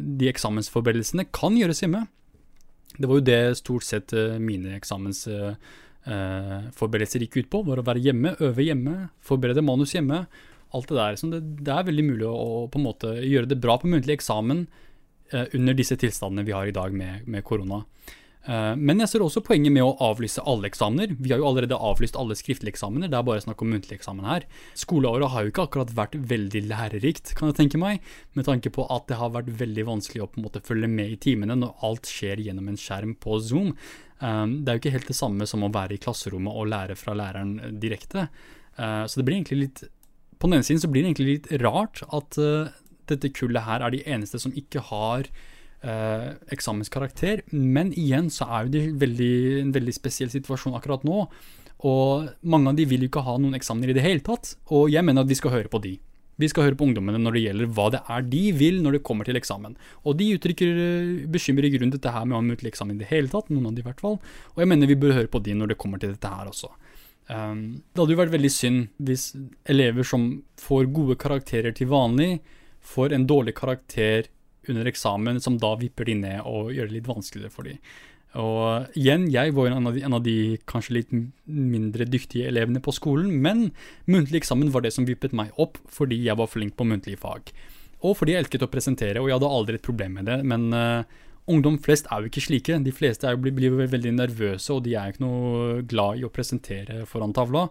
[0.00, 2.06] de eksamensforberedelsene kan gjøres hjemme.
[2.96, 7.58] Det var jo det stort sett eh, mine eksamensforberedelser eh, gikk ut på.
[7.68, 8.94] Var å være hjemme, øve hjemme,
[9.24, 10.18] forberede manus hjemme.
[10.76, 11.12] Alt det der.
[11.34, 12.30] Det, det er veldig mulig å,
[12.70, 14.60] på en måte gjøre det bra på muntlig eksamen
[15.30, 17.86] under disse tilstandene vi har i dag med, med korona.
[18.48, 21.12] Uh, men jeg ser også poenget med å avlyse alle eksamener.
[21.20, 24.24] Vi har jo allerede avlyst alle skriftlige eksamener, det er bare snakk om muntlig eksamen
[24.24, 24.46] her.
[24.80, 28.00] Skoleåret har jo ikke akkurat vært veldig lærerikt, kan jeg tenke meg,
[28.38, 31.12] med tanke på at det har vært veldig vanskelig å på en måte følge med
[31.12, 33.74] i timene når alt skjer gjennom en skjerm på Zoom.
[34.24, 36.96] Um, det er jo ikke helt det samme som å være i klasserommet og lære
[36.96, 38.28] fra læreren direkte.
[38.80, 39.88] Uh, så det blir egentlig litt
[40.40, 42.36] På den ene siden så blir det egentlig litt rart at
[43.10, 45.28] dette kullet her er de eneste som ikke har
[45.84, 47.44] uh, eksamenskarakter.
[47.52, 49.32] Men igjen så er jo det veldig,
[49.64, 51.24] en veldig spesiell situasjon akkurat nå.
[51.88, 54.54] Og mange av de vil jo ikke ha noen eksamener i det hele tatt.
[54.74, 55.96] Og jeg mener at vi skal høre på de.
[56.40, 59.02] Vi skal høre på ungdommene når det gjelder hva det er de vil når det
[59.04, 59.76] kommer til eksamen.
[60.08, 60.78] Og de uttrykker
[61.32, 63.68] bekymrer i grunn dette her med å ha muntlig eksamen i det hele tatt, noen
[63.68, 64.16] av de i hvert fall.
[64.54, 66.72] Og jeg mener vi bør høre på de når det kommer til dette her også.
[67.30, 67.60] Um,
[67.92, 69.28] det hadde jo vært veldig synd hvis
[69.70, 72.40] elever som får gode karakterer til vanlig,
[72.80, 74.30] får en dårlig karakter
[74.70, 77.80] under eksamen, som da vipper de ned og gjør det litt vanskeligere for dem.
[78.38, 81.14] Og igjen, jeg var en en av de kanskje litt
[81.46, 83.72] mindre dyktige elevene på skolen, men
[84.06, 87.50] muntlig eksamen var det som vippet meg opp fordi jeg var flink på muntlige fag.
[88.06, 90.38] Og fordi jeg elsket å presentere, og jeg hadde aldri et problem med det.
[90.46, 91.02] Men uh,
[91.50, 92.78] ungdom flest er jo ikke slike.
[92.84, 96.24] De fleste er, blir, blir veldig nervøse, og de er jo ikke noe glad i
[96.24, 97.66] å presentere foran tavla.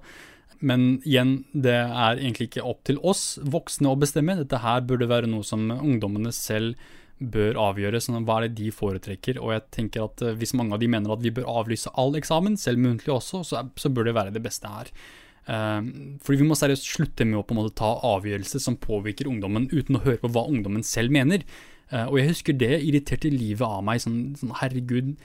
[0.59, 4.35] Men igjen, det er egentlig ikke opp til oss voksne å bestemme.
[4.41, 6.75] Dette her burde være noe som ungdommene selv
[7.19, 7.99] bør avgjøre.
[8.03, 9.39] Sånn, hva er det de foretrekker?
[9.43, 12.15] Og jeg tenker at uh, hvis mange av de mener at vi bør avlyse all
[12.19, 14.91] eksamen, selv muntlig også, så, så bør det være det beste her.
[15.49, 15.81] Uh,
[16.23, 19.67] fordi vi må seriøst slutte med å på en måte ta avgjørelser som påvirker ungdommen,
[19.71, 21.43] uten å høre på hva ungdommen selv mener.
[21.91, 24.03] Uh, og jeg husker det irriterte livet av meg.
[24.03, 25.15] Sånn, sånn herregud,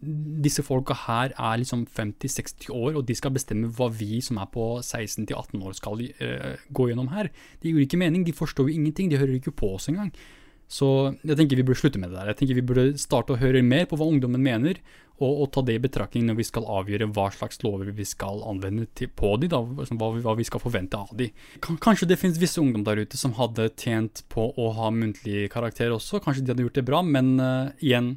[0.00, 4.48] disse folka her er liksom 50-60 år, og de skal bestemme hva vi som er
[4.52, 7.28] på 16-18 år skal uh, gå gjennom her.
[7.60, 10.12] Det gir ikke mening, de forstår jo ingenting, de hører ikke på oss engang.
[10.70, 10.86] Så
[11.26, 12.30] jeg tenker vi burde slutte med det der.
[12.30, 14.78] Jeg tenker vi burde starte å høre mer på hva ungdommen mener,
[15.20, 18.40] og, og ta det i betraktning når vi skal avgjøre hva slags lover vi skal
[18.48, 21.28] anvende til, på de, da, hva, hva, vi skal forvente av de.
[21.60, 25.92] Kanskje det finnes visse ungdom der ute som hadde tjent på å ha muntlig karakter
[25.92, 28.14] også, kanskje de hadde gjort det bra, men uh, igjen,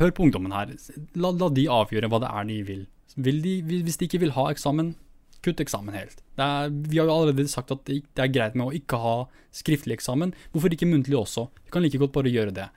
[0.00, 0.74] hør på ungdommen her.
[1.14, 2.84] La, la, de avgjøre hva det er de vil.
[3.16, 4.94] vil de, hvis de ikke vil ha eksamen,
[5.42, 6.20] kutt eksamen helt.
[6.38, 9.16] Er, vi har jo allerede sagt at det er greit med å ikke ha
[9.54, 10.34] skriftlig eksamen.
[10.52, 11.48] Hvorfor ikke muntlig også?
[11.66, 12.68] Vi kan like godt bare gjøre det.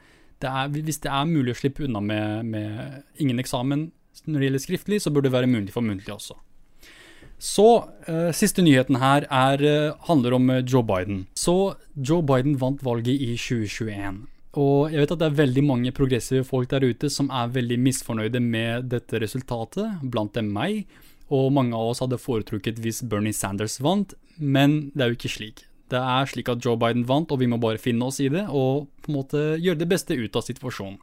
[0.41, 3.91] det er, hvis det er mulig å slippe unna med, med ingen eksamen
[4.25, 6.37] når det gjelder skriftlig, så burde det være mulig for muntlig også.
[7.41, 7.67] Så,
[8.07, 11.25] uh, siste nyheten her er, uh, handler om uh, Joe Biden.
[11.35, 14.23] Så Joe Biden vant valget i 2021.
[14.55, 17.77] Og jeg vet at det er veldig mange progressive folk der ute som er veldig
[17.89, 20.85] misfornøyde med dette resultatet, blant dem meg
[21.33, 25.33] og mange av oss hadde foretrukket hvis Bernie Sanders vant, men det er jo ikke
[25.33, 25.65] slik.
[25.89, 28.45] Det er slik at Joe Biden vant, og vi må bare finne oss i det
[28.49, 31.01] og på en måte gjøre det beste ut av situasjonen.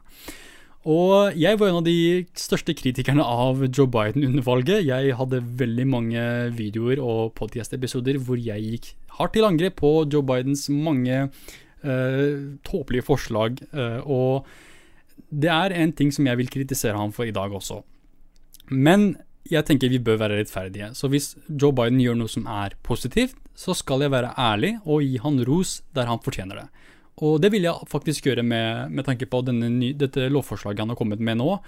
[0.83, 4.83] Og jeg var en av de største kritikerne av Joe Biden under valget.
[4.83, 6.23] Jeg hadde veldig mange
[6.57, 11.29] videoer og podcast-episoder hvor jeg gikk hardt til angrep på Joe Bidens mange
[12.63, 13.59] tåpelige forslag.
[13.73, 14.47] Uh, og
[15.33, 17.81] det er en ting som jeg vil kritisere ham for i dag også.
[18.71, 19.13] Men
[19.51, 20.93] jeg tenker vi bør være rettferdige.
[20.95, 25.03] Så hvis Joe Biden gjør noe som er positivt, så skal jeg være ærlig og
[25.03, 26.67] gi han ros der han fortjener det.
[27.21, 30.97] Og det vil jeg faktisk gjøre med, med tanke på ny, dette lovforslaget han har
[30.97, 31.59] kommet med nå,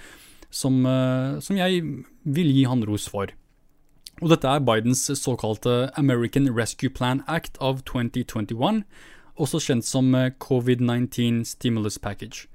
[0.50, 1.84] som, uh, som, jeg
[2.24, 3.30] vil gi han ros for.
[4.24, 8.86] Og dette er Bidens såkalte American Rescue Plan Act av 2021,
[9.42, 12.48] også kjent som eh, COVID-19 Stimulus Package.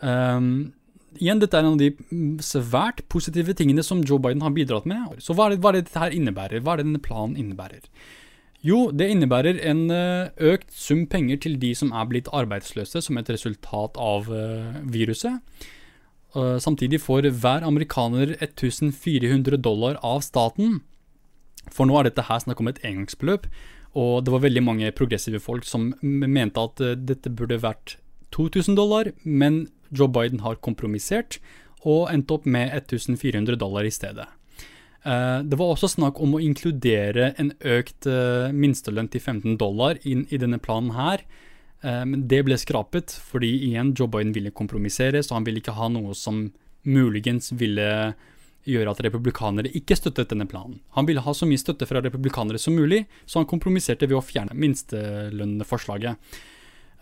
[0.00, 0.74] Um,
[1.16, 1.90] igjen, dette er en av de
[2.44, 5.18] svært positive tingene som Joe Biden har bidratt med.
[5.24, 6.62] Så hva er det, hva er det dette her innebærer?
[6.64, 7.86] Hva er det denne planen innebærer?
[8.66, 13.20] Jo, det innebærer en eh, økt sum penger til de som er blitt arbeidsløse som
[13.20, 15.40] et resultat av eh, viruset.
[16.36, 20.82] Samtidig får hver amerikaner 1400 dollar av staten.
[21.72, 23.46] For nå er dette her snakk om et engangsbeløp,
[23.96, 27.96] og det var veldig mange progressive folk som mente at dette burde vært
[28.36, 31.38] 2000 dollar, men Joe Biden har kompromissert
[31.86, 34.26] og endte opp med 1400 dollar i stedet.
[35.06, 40.00] Eh, det var også snakk om å inkludere en økt eh, minstelønn til 15 dollar
[40.02, 41.22] inn i denne planen her.
[41.86, 45.90] Eh, det ble skrapet fordi igjen Joe Biden ville kompromissere, så han ville ikke ha
[45.92, 46.48] noe som
[46.86, 48.14] muligens ville
[48.66, 50.80] gjøre at republikanere ikke støttet denne planen.
[50.96, 54.24] Han ville ha så mye støtte fra republikanere som mulig, så han kompromisserte ved å
[54.24, 56.36] fjerne minstelønneforslaget.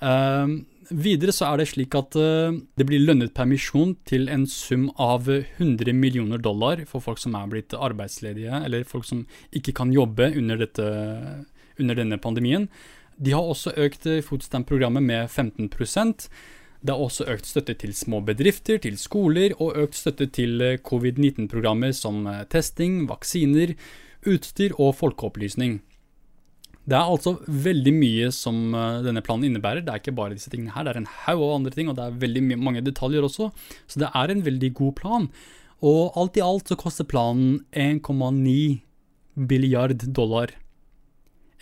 [0.05, 0.51] Uh,
[0.91, 5.31] videre så er det slik at uh, det blir lønnet permisjon til en sum av
[5.31, 10.33] 100 millioner dollar for folk som er blitt arbeidsledige, eller folk som ikke kan jobbe
[10.35, 10.91] under, dette,
[11.81, 12.69] under denne pandemien.
[13.17, 15.71] De har også økt foodstand-programmet med 15
[16.85, 20.76] Det er også økt støtte til små bedrifter, til skoler, og økt støtte til eh,
[20.85, 23.72] covid-19-programmer som eh, testing, vaksiner,
[24.28, 25.78] utstyr og folkeopplysning.
[26.85, 29.80] Det er altså veldig mye som eh, denne planen innebærer.
[29.80, 31.97] Det er ikke bare disse tingene her, det er en haug av andre ting, og
[31.97, 33.49] det er veldig mange detaljer også.
[33.89, 35.30] Så det er en veldig god plan.
[35.85, 38.82] Og alt i alt så koster planen 1,9
[39.49, 40.53] billiard dollar.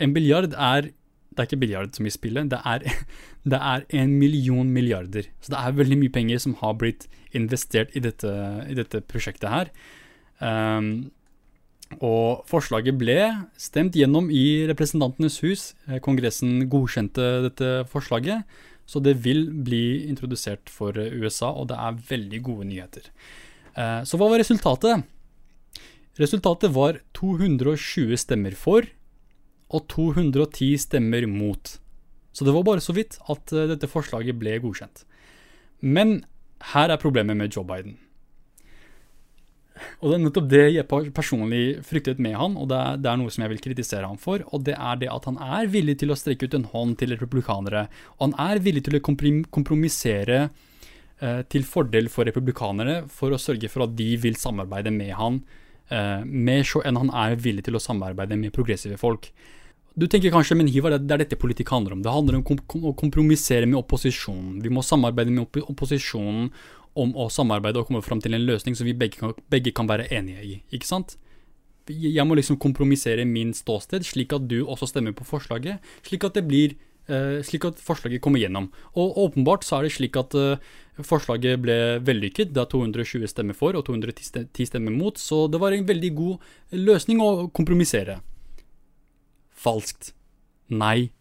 [0.02, 0.90] En billiard er
[1.32, 2.84] det er ikke biljard som i spillet, det er,
[3.54, 5.28] det er, en million milliarder.
[5.40, 8.30] Så det er veldig mye penger som har blitt investert i dette,
[8.68, 9.72] i dette prosjektet her.
[10.42, 11.10] Um,
[12.00, 13.16] og forslaget ble
[13.60, 15.64] stemt gjennom i Representantenes hus.
[15.88, 18.46] Eh, Kongressen godkjente dette forslaget,
[18.88, 23.10] så det vil bli introdusert for USA, og det er veldig gode nyheter.
[23.76, 25.04] Uh, så hva var resultatet?
[26.20, 28.88] Resultatet var 220 stemmer for
[29.72, 31.76] og 210 stemmer mot.
[32.32, 35.04] Så det var bare så vidt at eh, dette forslaget ble godkjent.
[35.82, 36.22] Men
[36.72, 37.98] her er problemet med Joe Biden.
[40.02, 43.44] Og det er nettopp det jeg personlig fryktet med han, og det er, noe som
[43.44, 44.44] jeg vil kritisere han for.
[44.54, 47.14] Og det er det at han er villig til å strekke ut en hånd til
[47.16, 47.86] republikanere.
[48.18, 53.70] Og han er villig til å kompromissere eh, til fordel for republikanere for å sørge
[53.72, 55.42] for at de vil samarbeide med han
[55.90, 59.30] eh, mer så enn han er villig til å samarbeide med progressive folk.
[59.94, 62.04] Du tenker kanskje, men Hivar, det er dette politikk handler om.
[62.04, 64.62] Det handler om å kompromissere med opposisjonen.
[64.64, 66.48] Vi må samarbeide med opposisjonen
[66.96, 69.88] om å samarbeide og komme fram til en løsning som vi begge kan, begge kan
[69.88, 70.54] være enige i.
[70.72, 71.18] Ikke sant?
[71.88, 75.84] Jeg må liksom kompromissere min ståsted, slik at du også stemmer på forslaget.
[76.06, 76.76] Slik at det blir
[77.10, 78.70] uh, slik at forslaget kommer gjennom.
[78.96, 80.56] Og åpenbart så er det slik at uh,
[81.04, 82.54] forslaget ble vellykket.
[82.54, 86.52] Det er 220 stemmer for og 210 stemmer mot, så det var en veldig god
[86.80, 88.22] løsning å kompromissere.
[89.62, 90.12] Falskt.
[90.72, 91.12] Nei.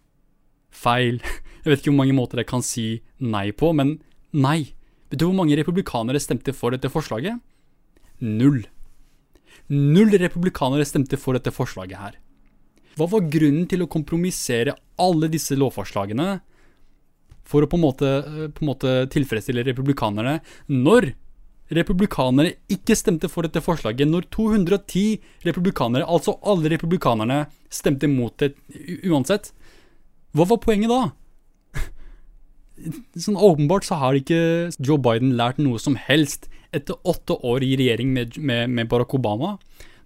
[0.72, 1.22] Feil.
[1.64, 2.86] Jeg vet ikke hvor mange måter jeg kan si
[3.22, 4.00] nei på, men
[4.34, 4.74] nei.
[5.12, 7.38] Vet du hvor mange republikanere stemte for dette forslaget?
[8.26, 8.64] Null.
[9.70, 12.16] Null republikanere stemte for dette forslaget her.
[12.98, 16.32] Hva var grunnen til å kompromissere alle disse lovforslagene
[17.48, 18.10] for å på en måte,
[18.56, 21.12] på en måte tilfredsstille republikanerne, når
[21.76, 28.54] republikanere ikke stemte for dette forslaget, når 210 republikanere, altså alle republikanerne, stemte mot det
[29.08, 29.52] uansett.
[30.36, 31.02] Hva var poenget da?
[33.24, 37.76] Sånn Åpenbart så har ikke Joe Biden lært noe som helst etter åtte år i
[37.80, 39.58] regjering med, med, med Barack Obama.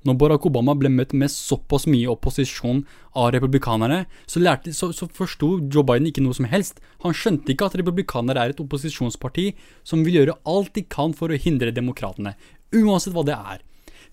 [0.05, 2.83] Når Barack Obama ble møtt med såpass mye opposisjon
[3.17, 6.77] av republikanere, så, lærte, så, så forsto Joe Biden ikke noe som helst.
[7.01, 9.47] Han skjønte ikke at republikanere er et opposisjonsparti
[9.81, 12.35] som vil gjøre alt de kan for å hindre demokratene,
[12.75, 13.63] uansett hva det er.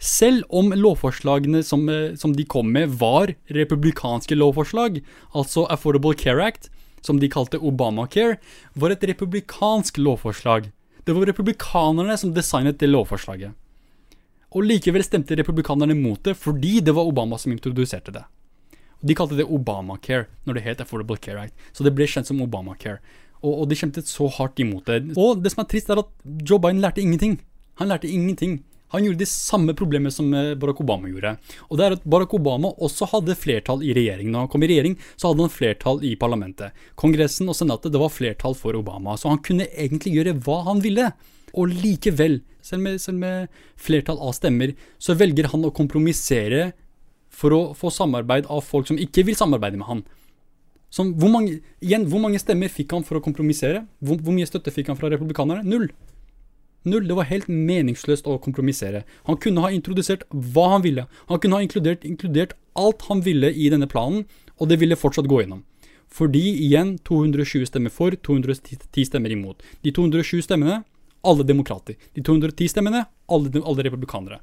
[0.02, 5.02] Selv om lovforslagene som, eh, som de kom med, var republikanske lovforslag,
[5.36, 6.70] altså Affordable Care Act,
[7.02, 8.38] som de kalte Obamacare,
[8.74, 10.72] var et republikansk lovforslag.
[11.04, 13.52] Det var republikanerne som designet det lovforslaget.
[14.52, 18.24] Og likevel stemte republikanerne mot det fordi det var Obama som introduserte det.
[19.02, 22.42] De kalte det Obamacare når det het Affordable Care Act, så det ble kjent som
[22.44, 23.00] Obamacare.
[23.42, 25.16] Og, og de kjempet så hardt imot det.
[25.18, 26.10] Og det som er trist, er at
[26.46, 27.40] Joe Biden lærte ingenting.
[27.80, 28.60] Han lærte ingenting.
[28.92, 31.34] Han gjorde de samme problemene som eh, Barack Obama gjorde.
[31.68, 34.32] Og det er at Barack Obama også hadde flertall i regjeringen.
[34.34, 36.76] Når han kom i regjering, så hadde han flertall i parlamentet.
[37.00, 39.16] Kongressen og senatet, det var flertall for Obama.
[39.20, 41.10] Så han kunne egentlig gjøre hva han ville.
[41.52, 44.72] Og likevel, selv med, selv med flertall av stemmer,
[45.02, 46.70] så velger han å kompromissere
[47.32, 50.04] for å få samarbeid av folk som ikke vil samarbeide med han.
[50.92, 53.86] Som, hvor, mange, igjen, hvor mange stemmer fikk han for å kompromissere?
[54.04, 55.64] Hvor, hvor, mye støtte fikk han fra republikanerne?
[55.64, 55.88] Null.
[56.84, 57.08] Null.
[57.08, 59.04] Det var helt meningsløst å kompromissere.
[59.28, 61.06] Han kunne ha introdusert hva han ville.
[61.28, 64.24] Han kunne ha inkludert, inkludert alt han ville i denne planen,
[64.58, 65.62] og det ville fortsatt gå gjennom.
[66.12, 69.62] Fordi igjen 220 stemmer for, 210 stemmer imot.
[69.80, 70.82] De 220 stemmene
[71.22, 71.94] alle demokrater.
[72.14, 74.40] De 210 stemmene, alle, alle republikanere.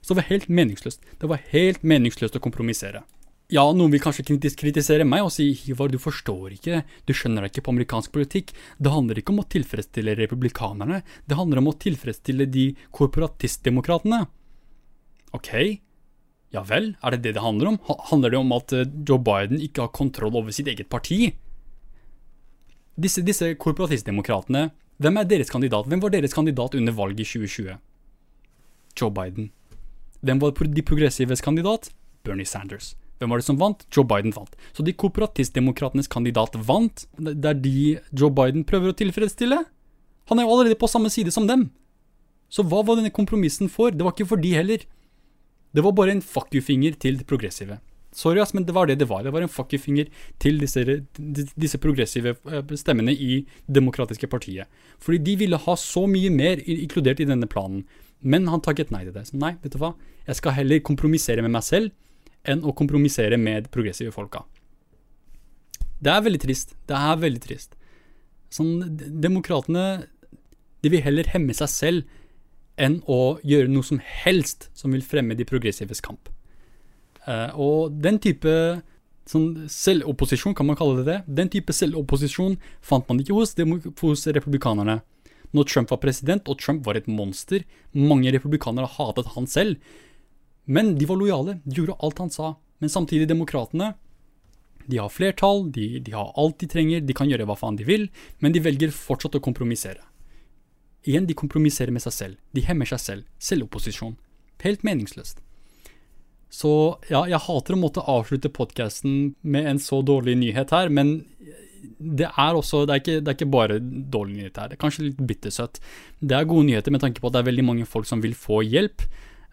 [0.00, 1.04] Så det var helt meningsløst.
[1.20, 3.04] Det var helt meningsløst å kompromissere.
[3.52, 4.24] Ja, noen vil kanskje
[4.56, 8.54] kritisere meg og si Hivar, du forstår ikke, du skjønner deg ikke på amerikansk politikk.
[8.80, 14.22] Det handler ikke om å tilfredsstille republikanerne, det handler om å tilfredsstille de korporatistdemokratene.
[15.36, 15.50] Ok,
[16.54, 17.78] ja vel, er det det det handler om?
[18.08, 21.34] Handler det om at eh, Joe Biden ikke har kontroll over sitt eget parti?
[22.94, 24.68] Disse, disse korporatistdemokratene
[25.02, 25.88] hvem er deres kandidat?
[25.90, 27.78] Hvem var deres kandidat under valget i 2020?
[28.94, 29.50] Joe Biden.
[30.22, 31.90] Hvem var de progressives kandidat?
[32.22, 32.94] Bernie Sanders.
[33.18, 33.84] Hvem var det som vant?
[33.94, 34.56] Joe Biden vant.
[34.74, 37.06] Så de kooperatistdemokratenes kandidat vant.
[37.18, 37.78] Det er de
[38.10, 39.62] Joe Biden prøver å tilfredsstille.
[40.30, 41.68] Han er jo allerede på samme side som dem.
[42.52, 43.94] Så hva var denne kompromissen for?
[43.94, 44.84] Det var ikke for de heller.
[45.74, 47.80] Det var bare en fuck you-finger til de progressive.
[48.14, 49.24] Sorry, ass, men det var det det var.
[49.26, 50.06] Det var en fuck you-finger
[50.42, 50.84] til disse,
[51.58, 54.70] disse progressive eh, stemmene i Det demokratiske partiet.
[55.02, 57.82] Fordi de ville ha så mye mer inkludert i denne planen.
[58.22, 59.26] Men han takket nei til det.
[59.28, 59.96] Så nei, vet du hva.
[60.28, 61.90] Jeg skal heller kompromissere med meg selv
[62.48, 64.44] enn å kompromissere med progressive folka.
[66.04, 66.74] Det er veldig trist.
[66.88, 67.78] Det er veldig trist.
[68.52, 70.04] Sånn, Demokratene
[70.84, 72.20] de vil heller hemme seg selv
[72.80, 76.28] enn å gjøre noe som helst som vil fremme de progressives kamp.
[77.24, 78.52] Uh, og den type
[79.30, 83.54] sånn selvopposisjon, kan man kalle det det, den type selvopposisjon fant man ikke hos,
[84.02, 84.98] hos republikanerne.
[85.54, 87.62] Når Trump var president, og Trump var et monster,
[87.94, 89.78] mange republikanere hatet han selv,
[90.64, 92.54] men de var lojale, de gjorde alt han sa.
[92.82, 93.92] Men samtidig, demokratene,
[94.86, 97.86] de har flertall, de, de har alt de trenger, de kan gjøre hva faen de
[97.88, 98.08] vil,
[98.44, 100.02] men de velger fortsatt å kompromissere.
[101.04, 102.36] Igjen, de kompromisserer med seg selv.
[102.56, 103.26] De hemmer seg selv.
[103.40, 104.16] Selvopposisjon.
[104.64, 105.42] Helt meningsløst.
[106.54, 106.70] Så
[107.10, 111.18] ja, jeg hater å måtte avslutte podkasten med en så dårlig nyhet her, men
[111.98, 114.70] det er også det er, ikke, det er ikke bare dårlig nyhet her.
[114.70, 115.80] Det er kanskje litt bittersøtt.
[116.20, 118.36] Det er gode nyheter med tanke på at det er veldig mange folk som vil
[118.38, 119.04] få hjelp.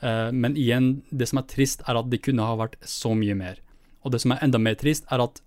[0.01, 3.37] Eh, men igjen, det som er trist, er at det kunne ha vært så mye
[3.37, 3.61] mer.
[4.01, 5.41] Og det som er enda mer trist, er at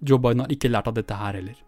[0.00, 1.58] Joe Biden har ikke lært av dette her heller.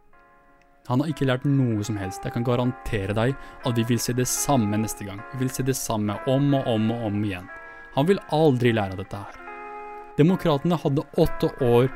[0.89, 2.25] Han har ikke lært noe som helst.
[2.27, 5.21] Jeg kan garantere deg at vi vil se det samme neste gang.
[5.35, 7.47] Vi vil se det samme om og om og om igjen.
[7.95, 9.39] Han vil aldri lære av dette her.
[10.19, 11.87] Demokratene hadde åtte år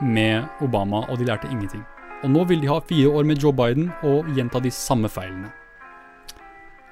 [0.00, 1.84] med Obama, og de lærte ingenting.
[2.24, 5.52] Og nå vil de ha fire år med Joe Biden og gjenta de samme feilene.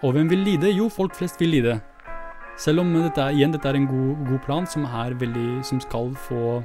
[0.04, 0.70] Og hvem vil lide?
[0.70, 1.78] Jo, folk flest vil lide.
[2.58, 4.86] Selv om dette, igjen, dette er en god, god plan som,
[5.20, 6.64] veldig, som skal få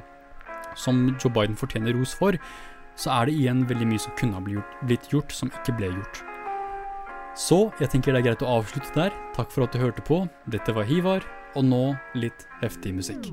[0.74, 2.34] Som Joe Biden fortjener ros for,
[2.98, 5.76] så er det igjen veldig mye som kunne ha blitt gjort, blitt gjort, som ikke
[5.78, 6.24] ble gjort.
[7.38, 9.14] Så jeg tenker det er greit å avslutte der.
[9.38, 10.24] Takk for at du hørte på.
[10.50, 11.22] Dette var Hivar,
[11.54, 11.84] og nå
[12.18, 13.30] litt heftig musikk.